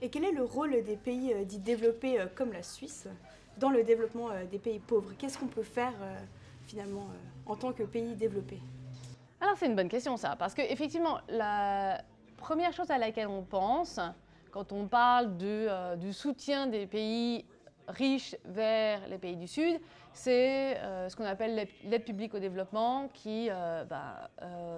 Et 0.02 0.08
quel 0.08 0.24
est 0.24 0.32
le 0.32 0.44
rôle 0.44 0.82
des 0.82 0.96
pays 0.96 1.34
dits 1.44 1.58
développés 1.58 2.24
comme 2.34 2.52
la 2.52 2.62
Suisse 2.62 3.06
dans 3.58 3.70
le 3.70 3.84
développement 3.84 4.30
des 4.50 4.58
pays 4.58 4.78
pauvres? 4.78 5.12
Qu'est-ce 5.18 5.38
qu'on 5.38 5.46
peut 5.46 5.62
faire 5.62 5.92
finalement 6.66 7.06
en 7.44 7.54
tant 7.54 7.74
que 7.74 7.82
pays 7.82 8.14
développé? 8.14 8.58
Alors 9.42 9.56
c'est 9.58 9.66
une 9.66 9.76
bonne 9.76 9.90
question 9.90 10.16
ça, 10.16 10.36
parce 10.36 10.54
qu'effectivement, 10.54 11.18
la 11.28 12.02
première 12.38 12.72
chose 12.72 12.90
à 12.90 12.96
laquelle 12.96 13.28
on 13.28 13.42
pense, 13.42 14.00
quand 14.50 14.72
on 14.72 14.86
parle 14.86 15.36
euh, 15.42 15.96
du 15.96 16.12
soutien 16.12 16.66
des 16.66 16.86
pays 16.86 17.44
riches 17.88 18.36
vers 18.44 19.06
les 19.08 19.18
pays 19.18 19.36
du 19.36 19.48
Sud, 19.48 19.80
c'est 20.12 20.76
euh, 20.78 21.08
ce 21.08 21.16
qu'on 21.16 21.24
appelle 21.24 21.68
l'aide 21.84 22.04
publique 22.04 22.34
au 22.34 22.38
développement 22.38 23.08
qui 23.14 23.48
euh, 23.50 23.84
bah, 23.84 24.30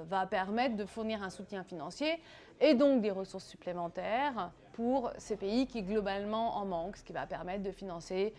va 0.09 0.27
permettre 0.27 0.77
de 0.77 0.85
fournir 0.85 1.23
un 1.23 1.31
soutien 1.31 1.63
financier 1.65 2.21
et 2.61 2.75
donc 2.75 3.03
des 3.03 3.11
ressources 3.11 3.47
supplémentaires 3.47 4.51
pour 4.73 5.11
ces 5.19 5.37
pays 5.37 5.67
qui 5.67 5.83
globalement 5.83 6.57
en 6.57 6.65
manquent, 6.65 6.97
ce 6.97 7.05
qui 7.05 7.13
va 7.13 7.27
permettre 7.27 7.63
de 7.63 7.73
financer 7.73 8.35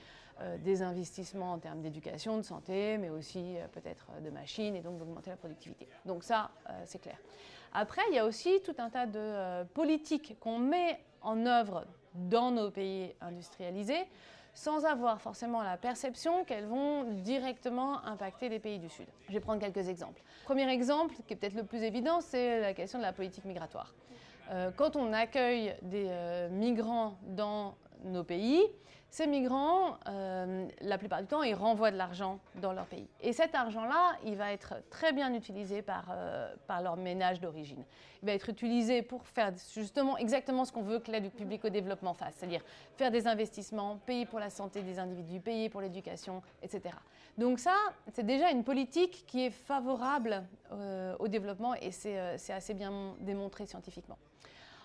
des 0.63 0.81
investissements 0.81 1.53
en 1.53 1.59
termes 1.59 1.81
d'éducation, 1.81 2.37
de 2.37 2.41
santé, 2.41 2.97
mais 2.97 3.11
aussi 3.11 3.55
peut-être 3.71 4.07
de 4.23 4.31
machines 4.31 4.75
et 4.75 4.81
donc 4.81 4.97
d'augmenter 4.97 5.29
la 5.29 5.35
productivité. 5.37 5.87
Donc 6.05 6.23
ça, 6.23 6.49
c'est 6.85 6.99
clair. 6.99 7.17
Après, 7.71 8.01
il 8.09 8.15
y 8.15 8.19
a 8.19 8.25
aussi 8.25 8.61
tout 8.63 8.75
un 8.79 8.89
tas 8.89 9.05
de 9.05 9.63
politiques 9.73 10.35
qu'on 10.39 10.57
met 10.57 10.99
en 11.23 11.45
œuvre 11.45 11.85
dans 12.13 12.51
nos 12.51 12.69
pays 12.69 13.13
industrialisés 13.21 14.05
sans 14.53 14.85
avoir 14.85 15.19
forcément 15.19 15.63
la 15.63 15.77
perception 15.77 16.43
qu'elles 16.45 16.67
vont 16.67 17.05
directement 17.21 18.05
impacter 18.05 18.49
les 18.49 18.59
pays 18.59 18.79
du 18.79 18.89
Sud. 18.89 19.07
Je 19.27 19.33
vais 19.33 19.39
prendre 19.39 19.59
quelques 19.59 19.89
exemples. 19.89 20.21
Premier 20.45 20.69
exemple, 20.71 21.15
qui 21.27 21.33
est 21.33 21.35
peut-être 21.35 21.55
le 21.55 21.63
plus 21.63 21.81
évident, 21.81 22.21
c'est 22.21 22.59
la 22.59 22.73
question 22.73 22.99
de 22.99 23.03
la 23.03 23.13
politique 23.13 23.45
migratoire. 23.45 23.93
Euh, 24.51 24.71
quand 24.75 24.95
on 24.95 25.13
accueille 25.13 25.75
des 25.81 26.05
euh, 26.09 26.49
migrants 26.49 27.17
dans 27.23 27.75
nos 28.03 28.23
pays, 28.23 28.61
ces 29.13 29.27
migrants, 29.27 29.99
euh, 30.07 30.67
la 30.81 30.97
plupart 30.97 31.21
du 31.21 31.27
temps, 31.27 31.43
ils 31.43 31.53
renvoient 31.53 31.91
de 31.91 31.97
l'argent 31.97 32.39
dans 32.55 32.73
leur 32.73 32.87
pays. 32.87 33.07
Et 33.21 33.31
cet 33.31 33.53
argent-là, 33.53 34.17
il 34.25 34.35
va 34.35 34.51
être 34.51 34.73
très 34.89 35.13
bien 35.13 35.31
utilisé 35.35 35.83
par, 35.83 36.05
euh, 36.09 36.51
par 36.65 36.81
leur 36.81 36.97
ménage 36.97 37.39
d'origine. 37.39 37.83
Il 38.23 38.25
va 38.25 38.31
être 38.31 38.49
utilisé 38.49 39.03
pour 39.03 39.27
faire 39.27 39.53
justement 39.75 40.17
exactement 40.17 40.65
ce 40.65 40.71
qu'on 40.71 40.81
veut 40.81 40.97
que 40.97 41.11
l'aide 41.11 41.29
publique 41.29 41.63
au 41.63 41.69
développement 41.69 42.15
fasse, 42.15 42.33
c'est-à-dire 42.37 42.63
faire 42.97 43.11
des 43.11 43.27
investissements, 43.27 43.97
payer 43.97 44.25
pour 44.25 44.39
la 44.39 44.49
santé 44.49 44.81
des 44.81 44.97
individus, 44.97 45.41
payer 45.41 45.69
pour 45.69 45.81
l'éducation, 45.81 46.41
etc. 46.63 46.95
Donc 47.37 47.59
ça, 47.59 47.75
c'est 48.13 48.25
déjà 48.25 48.49
une 48.49 48.63
politique 48.63 49.25
qui 49.27 49.45
est 49.45 49.51
favorable 49.51 50.43
euh, 50.71 51.15
au 51.19 51.27
développement 51.27 51.75
et 51.75 51.91
c'est 51.91 52.17
assez 52.51 52.73
bien 52.73 53.13
démontré 53.19 53.67
scientifiquement. 53.67 54.17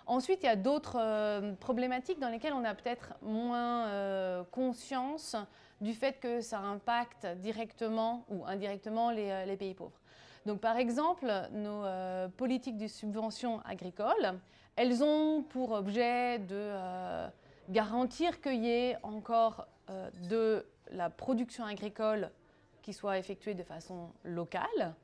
Ensuite, 0.08 0.42
il 0.42 0.46
y 0.46 0.48
a 0.48 0.56
d'autres 0.56 0.96
euh, 0.98 1.52
problématiques 1.60 2.18
dans 2.18 2.30
lesquelles 2.30 2.54
on 2.54 2.64
a 2.64 2.74
peut-être 2.74 3.12
moins 3.20 3.88
euh, 3.88 4.42
conscience 4.50 5.36
du 5.82 5.92
fait 5.92 6.18
que 6.18 6.40
ça 6.40 6.60
impacte 6.60 7.26
directement 7.42 8.24
ou 8.30 8.42
indirectement 8.46 9.10
les, 9.10 9.30
euh, 9.30 9.56
pays 9.56 9.74
pauvres. 9.74 10.00
Donc, 10.46 10.62
par 10.62 10.78
exemple, 10.78 11.30
nos 11.52 11.82
politiques 12.38 12.78
de 12.78 12.86
subvention 12.86 13.60
agricole, 13.66 14.40
elles 14.76 15.04
ont 15.04 15.42
pour 15.42 15.72
objet 15.72 16.38
de 16.38 16.72
garantir 17.68 18.40
qu'il 18.40 18.64
y 18.64 18.70
ait 18.70 18.96
encore 19.02 19.66
de 20.30 20.64
la 20.90 21.10
production 21.10 21.66
agricole 21.66 22.30
qui 22.80 22.94
soit 22.94 23.18
effectuée 23.18 23.52
de 23.52 23.62
façon 23.62 24.10
locale 24.24 24.94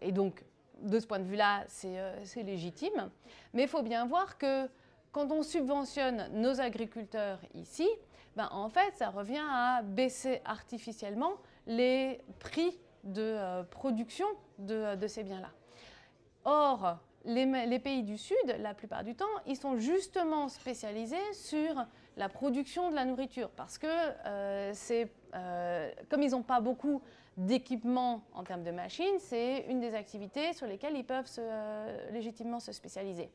et 0.00 0.12
donc 0.12 0.42
de 0.80 0.98
ce 0.98 1.06
point 1.06 1.18
de 1.18 1.24
vue-là, 1.24 1.64
euh, 1.84 2.20
c'est 2.24 2.42
légitime. 2.42 3.10
Mais 3.54 3.62
il 3.62 3.68
faut 3.68 3.82
bien 3.82 4.06
voir 4.06 4.38
que 4.38 4.68
quand 5.12 5.30
on 5.32 5.42
subventionne 5.42 6.28
nos 6.32 6.60
agriculteurs 6.60 7.40
ici, 7.54 7.88
ben, 8.36 8.48
en 8.52 8.68
fait, 8.68 8.96
ça 8.96 9.10
revient 9.10 9.42
à 9.50 9.82
baisser 9.82 10.40
artificiellement 10.44 11.32
les 11.66 12.20
prix 12.38 12.78
de 13.04 13.22
euh, 13.22 13.62
production 13.64 14.26
de, 14.58 15.06
ces 15.06 15.24
biens-là. 15.24 15.50
Or, 16.44 16.98
les, 17.24 17.78
pays 17.78 18.02
du 18.02 18.16
Sud, 18.16 18.36
la 18.60 18.72
plupart 18.72 19.04
du 19.04 19.14
temps, 19.14 19.24
ils 19.46 19.56
sont 19.56 19.76
justement 19.76 20.48
spécialisés 20.48 21.16
sur 21.32 21.84
la 22.16 22.28
production 22.28 22.90
de 22.90 22.94
la 22.94 23.04
nourriture 23.04 23.50
parce 23.50 23.78
que 23.78 23.86
euh, 23.86 24.70
c'est 24.74 25.10
comme 26.08 26.22
ils 26.22 26.32
n'ont 26.32 26.42
pas 26.42 26.60
beaucoup 26.60 27.02
d'équipement 27.46 28.22
en 28.34 28.44
termes 28.44 28.62
de 28.62 28.70
machines, 28.70 29.18
c'est 29.18 29.64
une 29.68 29.80
des 29.80 29.94
activités 29.94 30.52
sur 30.52 30.66
lesquelles 30.66 30.96
ils 30.96 31.06
peuvent 31.06 31.30
euh, 31.38 32.10
légitimement 32.12 32.60
se 32.60 32.72
spécialiser. 32.72 33.30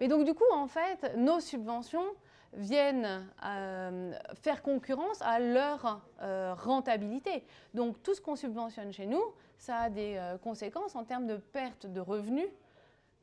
Mais 0.00 0.08
donc 0.08 0.24
du 0.24 0.34
coup, 0.34 0.44
en 0.52 0.66
fait, 0.66 1.16
nos 1.16 1.40
subventions 1.40 2.06
viennent 2.54 3.26
euh, 3.44 4.12
faire 4.34 4.62
concurrence 4.62 5.22
à 5.22 5.38
leur 5.38 6.00
euh, 6.22 6.54
rentabilité. 6.54 7.44
Donc 7.72 8.02
tout 8.02 8.14
ce 8.14 8.20
qu'on 8.20 8.36
subventionne 8.36 8.92
chez 8.92 9.06
nous, 9.06 9.22
ça 9.58 9.78
a 9.78 9.90
des 9.90 10.20
conséquences 10.42 10.96
en 10.96 11.04
termes 11.04 11.26
de 11.26 11.36
perte 11.36 11.86
de 11.86 12.00
revenus 12.00 12.48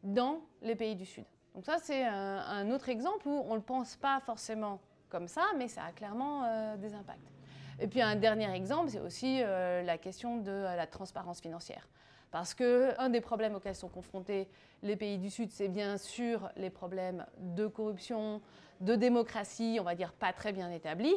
dans 0.03 0.39
les 0.61 0.75
pays 0.75 0.95
du 0.95 1.05
Sud. 1.05 1.25
Donc 1.53 1.65
ça, 1.65 1.77
c'est 1.79 2.03
un, 2.03 2.71
autre 2.71 2.89
exemple 2.89 3.27
où 3.27 3.43
on 3.45 3.51
ne 3.51 3.57
le 3.57 3.61
pense 3.61 3.95
pas 3.97 4.19
forcément 4.21 4.79
comme 5.09 5.27
ça, 5.27 5.43
mais 5.57 5.67
ça 5.67 5.83
a 5.83 5.91
clairement 5.91 6.75
des 6.77 6.95
impacts. 6.95 7.33
Et 7.79 7.87
puis 7.87 8.01
un 8.01 8.15
dernier 8.15 8.51
exemple, 8.53 8.89
c'est 8.89 8.99
aussi 8.99 9.39
la 9.39 9.97
question 9.97 10.37
de 10.37 10.51
la 10.51 10.87
transparence 10.87 11.41
financière. 11.41 11.87
Parce 12.33 12.55
qu'un 12.55 13.09
des 13.09 13.21
problèmes 13.21 13.53
auxquels 13.53 13.75
sont 13.75 13.89
confrontés 13.89 14.47
les 14.81 14.95
pays 14.95 15.19
du 15.19 15.29
Sud, 15.29 15.51
c'est 15.51 15.67
bien 15.67 15.97
sûr 15.97 16.49
les 16.55 16.71
problèmes 16.71 17.25
de 17.37 17.67
corruption, 17.67 18.41
de 18.81 18.95
démocratie, 18.95 19.77
on 19.79 19.83
va 19.83 19.93
dire 19.93 20.13
pas 20.13 20.33
très 20.33 20.51
bien 20.51 20.71
établis. 20.71 21.15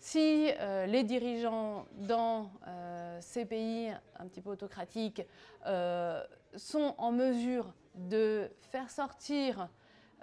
Si 0.00 0.50
euh, 0.58 0.86
les 0.86 1.02
dirigeants 1.02 1.86
dans 1.92 2.50
euh, 2.66 3.18
ces 3.20 3.44
pays 3.44 3.90
un 4.18 4.26
petit 4.26 4.40
peu 4.40 4.50
autocratiques 4.50 5.22
euh, 5.66 6.22
sont 6.56 6.94
en 6.96 7.12
mesure 7.12 7.74
de 7.94 8.50
faire 8.70 8.90
sortir 8.90 9.68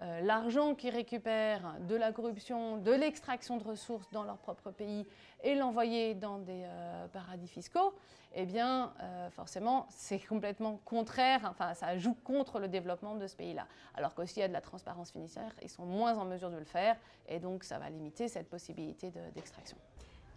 euh, 0.03 0.21
l'argent 0.21 0.75
qu'ils 0.75 0.93
récupèrent 0.93 1.75
de 1.87 1.95
la 1.95 2.11
corruption, 2.11 2.77
de 2.77 2.91
l'extraction 2.91 3.57
de 3.57 3.63
ressources 3.63 4.07
dans 4.11 4.23
leur 4.23 4.37
propre 4.37 4.69
pays 4.69 5.07
et 5.43 5.55
l'envoyer 5.55 6.13
dans 6.13 6.37
des 6.37 6.65
euh, 6.65 7.07
paradis 7.07 7.47
fiscaux, 7.47 7.95
eh 8.35 8.45
bien, 8.45 8.93
euh, 9.01 9.29
forcément, 9.31 9.87
c'est 9.89 10.19
complètement 10.19 10.79
contraire, 10.85 11.47
enfin, 11.49 11.73
ça 11.73 11.97
joue 11.97 12.13
contre 12.13 12.59
le 12.59 12.67
développement 12.67 13.15
de 13.15 13.25
ce 13.25 13.35
pays-là. 13.35 13.65
Alors 13.95 14.13
qu'aussi, 14.13 14.35
il 14.37 14.39
y 14.41 14.43
a 14.43 14.47
de 14.47 14.53
la 14.53 14.61
transparence 14.61 15.11
financière, 15.11 15.51
ils 15.63 15.69
sont 15.69 15.85
moins 15.85 16.15
en 16.17 16.25
mesure 16.25 16.51
de 16.51 16.57
le 16.57 16.65
faire, 16.65 16.95
et 17.27 17.39
donc 17.39 17.63
ça 17.63 17.79
va 17.79 17.89
limiter 17.89 18.27
cette 18.27 18.49
possibilité 18.49 19.11
d'extraction. 19.33 19.77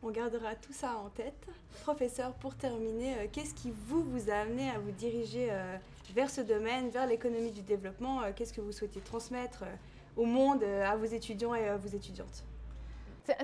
On 0.03 0.11
gardera 0.11 0.55
tout 0.55 0.73
ça 0.73 0.96
en 0.96 1.11
tête. 1.11 1.46
Professeur, 1.83 2.33
pour 2.33 2.55
terminer, 2.55 3.29
qu'est-ce 3.33 3.53
qui 3.53 3.70
vous, 3.70 4.03
vous 4.03 4.31
a 4.31 4.37
amené 4.37 4.70
à 4.70 4.79
vous 4.79 4.92
diriger 4.92 5.51
vers 6.12 6.31
ce 6.31 6.40
domaine, 6.40 6.90
vers 6.90 7.07
l'économie 7.07 7.53
du 7.53 7.62
développement 7.62 8.23
euh, 8.23 8.31
Qu'est-ce 8.35 8.53
que 8.53 8.61
vous 8.61 8.73
souhaitez 8.73 9.01
transmettre 9.01 9.64
euh, 9.64 9.75
au 10.16 10.25
monde, 10.25 10.62
euh, 10.62 10.85
à 10.85 10.96
vos 10.96 11.05
étudiants 11.05 11.55
et 11.55 11.68
à 11.68 11.77
vos 11.77 11.88
étudiantes 11.88 12.44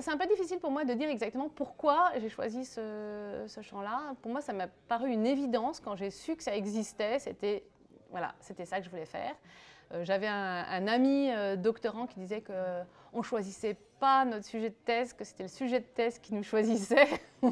c'est 0.01 0.11
un 0.11 0.17
peu 0.17 0.27
difficile 0.27 0.59
pour 0.59 0.69
moi 0.69 0.83
de 0.83 0.93
dire 0.93 1.07
exactement 1.07 1.47
pourquoi 1.47 2.11
j'ai 2.19 2.27
choisi 2.27 2.65
ce, 2.65 3.47
champ-là. 3.61 4.15
Pour 4.21 4.33
moi, 4.33 4.41
ça 4.41 4.51
m'a 4.51 4.67
paru 4.67 5.09
une 5.09 5.25
évidence 5.25 5.79
quand 5.79 5.95
j'ai 5.95 6.09
su 6.09 6.35
que 6.35 6.43
ça 6.43 6.53
existait. 6.53 7.19
C'était 7.19 7.63
voilà, 8.09 8.35
c'était 8.41 8.65
ça 8.65 8.79
que 8.79 8.85
je 8.85 8.89
voulais 8.89 9.05
faire. 9.05 9.33
J'avais 10.03 10.27
un, 10.27 10.87
ami 10.87 11.29
doctorant 11.57 12.07
qui 12.07 12.19
disait 12.19 12.41
qu'on 12.41 13.17
ne 13.17 13.23
choisissait 13.23 13.77
pas 13.99 14.25
notre 14.25 14.45
sujet 14.45 14.69
de 14.69 14.75
thèse, 14.85 15.13
que 15.13 15.23
c'était 15.23 15.43
le 15.43 15.49
sujet 15.49 15.79
de 15.79 15.85
thèse 15.85 16.19
qui 16.19 16.33
nous 16.33 16.43
choisissait. 16.43 17.07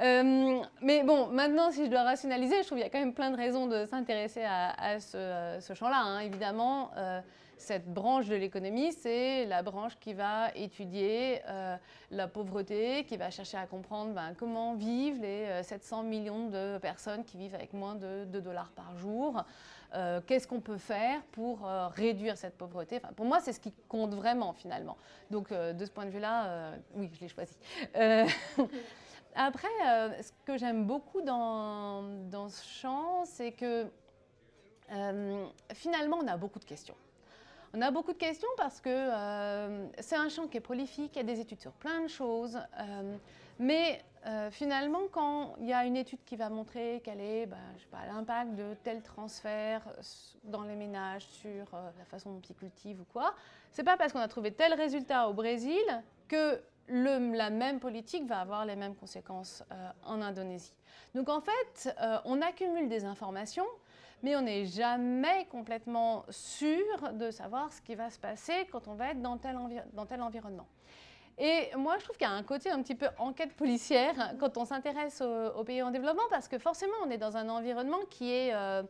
Euh, 0.00 0.60
mais 0.80 1.04
bon, 1.04 1.28
maintenant, 1.28 1.70
si 1.70 1.84
je 1.84 1.90
dois 1.90 2.02
rationaliser, 2.02 2.62
je 2.62 2.66
trouve 2.66 2.78
qu'il 2.78 2.84
y 2.84 2.88
a 2.88 2.90
quand 2.90 2.98
même 2.98 3.14
plein 3.14 3.30
de 3.30 3.36
raisons 3.36 3.68
de 3.68 3.84
s'intéresser 3.84 4.42
à, 4.44 4.98
ce, 4.98 5.72
champ-là. 5.72 6.00
Hein. 6.02 6.18
Évidemment, 6.20 6.90
euh, 6.96 7.20
cette 7.58 7.86
branche 7.86 8.26
de 8.26 8.34
l'économie, 8.34 8.92
c'est 8.92 9.44
la 9.44 9.62
branche 9.62 9.96
qui 10.00 10.12
va 10.12 10.50
étudier 10.56 11.42
euh, 11.48 11.76
la 12.10 12.26
pauvreté, 12.26 13.04
qui 13.04 13.16
va 13.16 13.30
chercher 13.30 13.56
à 13.56 13.66
comprendre 13.66 14.14
ben, 14.14 14.34
comment 14.36 14.74
vivent 14.74 15.20
les 15.20 15.62
700 15.62 16.02
millions 16.02 16.48
de 16.48 16.78
personnes 16.78 17.22
qui 17.22 17.36
vivent 17.36 17.54
avec 17.54 17.72
moins 17.72 17.94
de 17.94 18.24
2 18.24 18.40
dollars 18.40 18.72
par 18.74 18.96
jour. 18.96 19.44
Qu'est-ce 20.26 20.48
qu'on 20.48 20.60
peut 20.60 20.78
faire 20.78 21.22
pour 21.32 21.68
réduire 21.94 22.36
cette 22.36 22.56
pauvreté? 22.56 22.96
Enfin, 22.96 23.12
Pour 23.14 23.26
moi, 23.26 23.40
c'est 23.40 23.52
ce 23.52 23.60
qui 23.60 23.72
compte 23.88 24.14
vraiment 24.14 24.52
finalement. 24.52 24.96
Donc, 25.30 25.52
de 25.52 25.84
ce 25.84 25.90
point 25.90 26.04
de 26.04 26.10
vue-là, 26.10 26.72
oui, 26.94 27.10
je 27.14 27.20
l'ai 27.20 27.28
choisi. 27.28 27.56
Après, 29.34 29.68
euh, 29.86 30.22
ce 30.22 30.30
que 30.44 30.56
j'aime 30.56 30.86
beaucoup 30.86 31.20
dans, 31.20 32.02
dans, 32.30 32.48
ce 32.48 32.64
champ, 32.64 33.24
c'est 33.24 33.50
que 33.50 33.86
euh, 34.92 35.46
finalement, 35.72 36.18
on 36.22 36.28
a 36.28 36.36
beaucoup 36.36 36.60
de 36.60 36.64
questions. 36.64 36.94
On 37.72 37.82
a 37.82 37.90
beaucoup 37.90 38.12
de 38.12 38.18
questions 38.18 38.48
parce 38.56 38.80
que 38.80 38.88
euh, 38.88 39.86
c'est 39.98 40.14
un 40.14 40.28
champ 40.28 40.46
qui 40.46 40.58
est 40.58 40.60
prolifique, 40.60 41.12
il 41.16 41.18
y 41.18 41.20
a 41.20 41.24
des 41.24 41.40
études 41.40 41.60
sur 41.60 41.72
plein 41.72 42.02
de 42.02 42.08
choses. 42.08 42.56
Mais 43.58 44.02
finalement, 44.50 45.02
quand 45.12 45.54
il 45.60 45.66
y 45.66 45.72
a 45.74 45.84
une 45.84 45.96
étude 45.96 46.24
qui 46.24 46.36
va 46.36 46.48
montrer 46.48 47.02
quel 47.04 47.20
est 47.20 47.44
ben, 47.44 47.58
l'impact 48.06 48.54
de 48.54 48.74
tel 48.82 49.02
transfert 49.02 49.82
dans 50.44 50.62
les 50.62 50.76
ménages 50.76 51.26
sur 51.26 51.66
la 51.72 52.04
façon 52.06 52.32
dont 52.32 52.40
ils 52.40 52.54
cultivent 52.54 53.02
ou 53.02 53.06
quoi, 53.12 53.34
c'est 53.70 53.84
pas 53.84 53.98
parce 53.98 54.14
qu'on 54.14 54.20
a 54.20 54.28
trouvé 54.28 54.52
tel 54.52 54.72
résultat 54.72 55.28
au 55.28 55.34
Brésil 55.34 55.82
que 56.26 56.62
la 56.88 57.50
même 57.50 57.80
politique 57.80 58.26
va 58.26 58.40
avoir 58.40 58.64
les 58.66 58.76
mêmes 58.76 58.94
conséquences 58.94 59.64
euh, 59.72 59.90
en 60.04 60.20
Indonésie. 60.20 60.74
Donc 61.14 61.28
en 61.28 61.40
fait, 61.40 61.94
euh, 62.00 62.18
on 62.24 62.42
accumule 62.42 62.88
des 62.88 63.04
informations, 63.04 63.66
mais 64.22 64.36
on 64.36 64.42
n'est 64.42 64.66
jamais 64.66 65.46
complètement 65.46 66.24
sûr 66.30 67.12
de 67.12 67.30
savoir 67.30 67.72
ce 67.72 67.80
qui 67.80 67.94
va 67.94 68.10
se 68.10 68.18
passer 68.18 68.66
quand 68.70 68.88
on 68.88 68.94
va 68.94 69.10
être 69.10 69.20
dans 69.20 69.36
tel 69.38 70.22
environnement. 70.22 70.66
Et 71.38 71.70
moi, 71.76 71.96
je 71.98 72.04
trouve 72.04 72.16
qu'il 72.16 72.26
y 72.26 72.30
a 72.30 72.32
un 72.32 72.42
côté 72.44 72.70
un 72.70 72.80
petit 72.82 72.94
peu 72.94 73.08
enquête 73.18 73.54
policière 73.54 74.34
quand 74.38 74.56
on 74.56 74.64
s'intéresse 74.64 75.20
aux, 75.20 75.64
pays 75.64 75.82
en 75.82 75.90
développement, 75.90 76.22
parce 76.30 76.46
que 76.46 76.58
forcément, 76.58 76.94
on 77.04 77.10
est 77.10 77.18
dans 77.18 77.36
un 77.36 77.48
environnement 77.48 77.98
qui 78.08 78.30
est, 78.30 78.54
euh, 78.54 78.82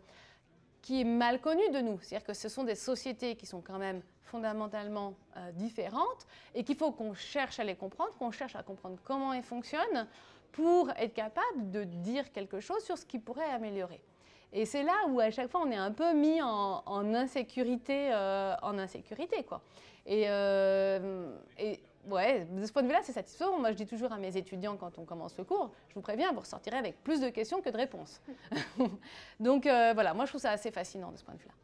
qui 0.82 1.00
est 1.00 1.04
mal 1.04 1.40
connu 1.40 1.62
de 1.70 1.80
nous. 1.80 1.98
C'est-à-dire 2.02 2.26
que 2.26 2.34
ce 2.34 2.50
sont 2.50 2.64
des 2.64 2.74
sociétés 2.74 3.36
qui 3.36 3.46
sont 3.46 3.62
quand 3.62 3.78
même 3.78 4.02
fondamentalement 4.24 5.14
euh, 5.36 5.52
différentes 5.52 6.26
et 6.54 6.64
qu'il 6.64 6.76
faut 6.76 6.92
qu'on 6.92 7.14
cherche 7.14 7.60
à 7.60 7.64
les 7.64 7.76
comprendre, 7.76 8.12
qu'on 8.18 8.30
cherche 8.30 8.56
à 8.56 8.62
comprendre 8.62 8.98
comment 9.04 9.32
elles 9.32 9.42
fonctionnent 9.42 10.06
pour 10.52 10.90
être 10.90 11.14
capable 11.14 11.70
de 11.70 11.84
dire 11.84 12.30
quelque 12.30 12.60
chose 12.60 12.84
sur 12.84 12.98
ce 12.98 13.06
qui 13.06 13.18
pourrait 13.18 13.50
améliorer. 13.50 14.00
Et 14.52 14.66
c'est 14.66 14.82
là 14.82 14.94
où 15.08 15.18
à 15.18 15.30
chaque 15.30 15.50
fois 15.50 15.62
on 15.64 15.70
est 15.70 15.76
un 15.76 15.90
peu 15.90 16.12
mis 16.12 16.40
en, 16.40 17.14
insécurité, 17.14 18.10
euh, 18.12 18.54
en 18.62 18.78
insécurité 18.78 19.42
quoi. 19.42 19.62
Et, 20.06 20.26
et 21.58 21.80
ouais, 22.10 22.46
de 22.50 22.64
ce 22.64 22.72
point 22.72 22.82
de 22.82 22.88
vue-là, 22.88 23.00
c'est 23.02 23.12
satisfaisant. 23.12 23.58
Moi, 23.58 23.72
je 23.72 23.76
dis 23.76 23.86
toujours 23.86 24.12
à 24.12 24.18
mes 24.18 24.36
étudiants 24.36 24.76
quand 24.76 24.98
on 24.98 25.04
commence 25.04 25.36
le 25.38 25.44
cours, 25.44 25.72
je 25.88 25.94
vous 25.94 26.00
préviens, 26.00 26.32
vous 26.32 26.40
ressortirez 26.40 26.76
avec 26.76 27.02
plus 27.02 27.20
de 27.20 27.28
questions 27.28 27.60
que 27.60 27.70
de 27.70 27.76
réponses. 27.76 28.20
Donc 29.40 29.64
voilà, 29.64 30.14
moi 30.14 30.24
je 30.24 30.30
trouve 30.30 30.40
ça 30.40 30.50
assez 30.50 30.70
fascinant 30.70 31.10
de 31.12 31.16
ce 31.16 31.24
point 31.24 31.34
de 31.34 31.40
vue-là. 31.40 31.54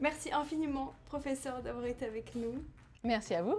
Merci 0.00 0.32
infiniment, 0.32 0.94
professeur, 1.06 1.60
d'avoir 1.60 1.84
été 1.86 2.06
avec 2.06 2.34
nous. 2.36 2.62
Merci 3.02 3.34
à 3.34 3.42
vous. 3.42 3.56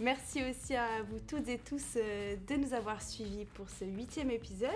Merci 0.00 0.42
aussi 0.42 0.74
à 0.74 1.02
vous 1.08 1.18
toutes 1.20 1.48
et 1.48 1.58
tous 1.58 1.96
euh, 1.96 2.36
de 2.48 2.56
nous 2.56 2.74
avoir 2.74 3.00
suivis 3.00 3.44
pour 3.54 3.70
ce 3.70 3.84
huitième 3.84 4.30
épisode. 4.30 4.70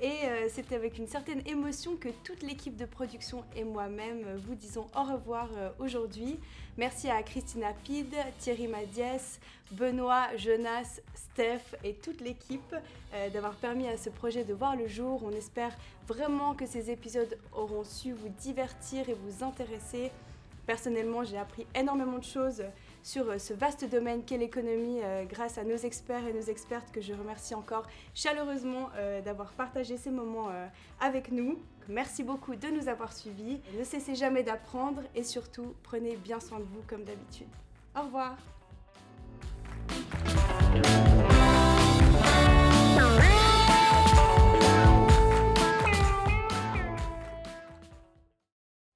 Et 0.00 0.10
euh, 0.24 0.48
c'est 0.48 0.72
avec 0.72 0.98
une 0.98 1.06
certaine 1.06 1.42
émotion 1.46 1.96
que 1.96 2.08
toute 2.22 2.42
l'équipe 2.42 2.76
de 2.76 2.84
production 2.84 3.44
et 3.56 3.64
moi-même 3.64 4.36
vous 4.46 4.54
disons 4.54 4.86
au 4.94 5.02
revoir 5.02 5.48
euh, 5.56 5.70
aujourd'hui. 5.78 6.38
Merci 6.78 7.10
à 7.10 7.22
Christina 7.22 7.72
Pide, 7.84 8.16
Thierry 8.38 8.66
Madiès, 8.66 9.38
Benoît, 9.72 10.28
Jonas, 10.36 11.00
Steph 11.14 11.76
et 11.84 11.94
toute 11.94 12.20
l'équipe 12.20 12.74
d'avoir 13.32 13.54
permis 13.54 13.86
à 13.88 13.96
ce 13.98 14.08
projet 14.08 14.44
de 14.44 14.54
voir 14.54 14.74
le 14.74 14.88
jour. 14.88 15.22
On 15.22 15.32
espère 15.32 15.76
vraiment 16.08 16.54
que 16.54 16.64
ces 16.66 16.90
épisodes 16.90 17.38
auront 17.52 17.84
su 17.84 18.12
vous 18.12 18.30
divertir 18.40 19.08
et 19.08 19.14
vous 19.14 19.44
intéresser. 19.44 20.10
Personnellement, 20.66 21.24
j'ai 21.24 21.38
appris 21.38 21.66
énormément 21.74 22.18
de 22.18 22.24
choses 22.24 22.62
sur 23.02 23.28
euh, 23.28 23.38
ce 23.38 23.52
vaste 23.52 23.88
domaine 23.90 24.24
qu'est 24.24 24.38
l'économie 24.38 25.00
euh, 25.02 25.24
grâce 25.24 25.58
à 25.58 25.64
nos 25.64 25.76
experts 25.76 26.26
et 26.26 26.32
nos 26.32 26.42
expertes 26.42 26.92
que 26.92 27.00
je 27.00 27.12
remercie 27.12 27.54
encore 27.54 27.86
chaleureusement 28.14 28.88
euh, 28.96 29.20
d'avoir 29.22 29.52
partagé 29.52 29.96
ces 29.96 30.10
moments 30.10 30.50
avec 31.00 31.32
nous. 31.32 31.58
Merci 31.88 32.22
beaucoup 32.22 32.54
de 32.54 32.68
nous 32.68 32.88
avoir 32.88 33.12
suivis. 33.12 33.60
Ne 33.78 33.84
cessez 33.84 34.14
jamais 34.14 34.42
d'apprendre 34.42 35.02
et 35.14 35.22
surtout, 35.22 35.74
prenez 35.82 36.16
bien 36.16 36.40
soin 36.40 36.58
de 36.58 36.64
vous 36.64 36.82
comme 36.86 37.04
d'habitude. 37.04 37.48
Au 37.96 38.02
revoir. 38.02 38.36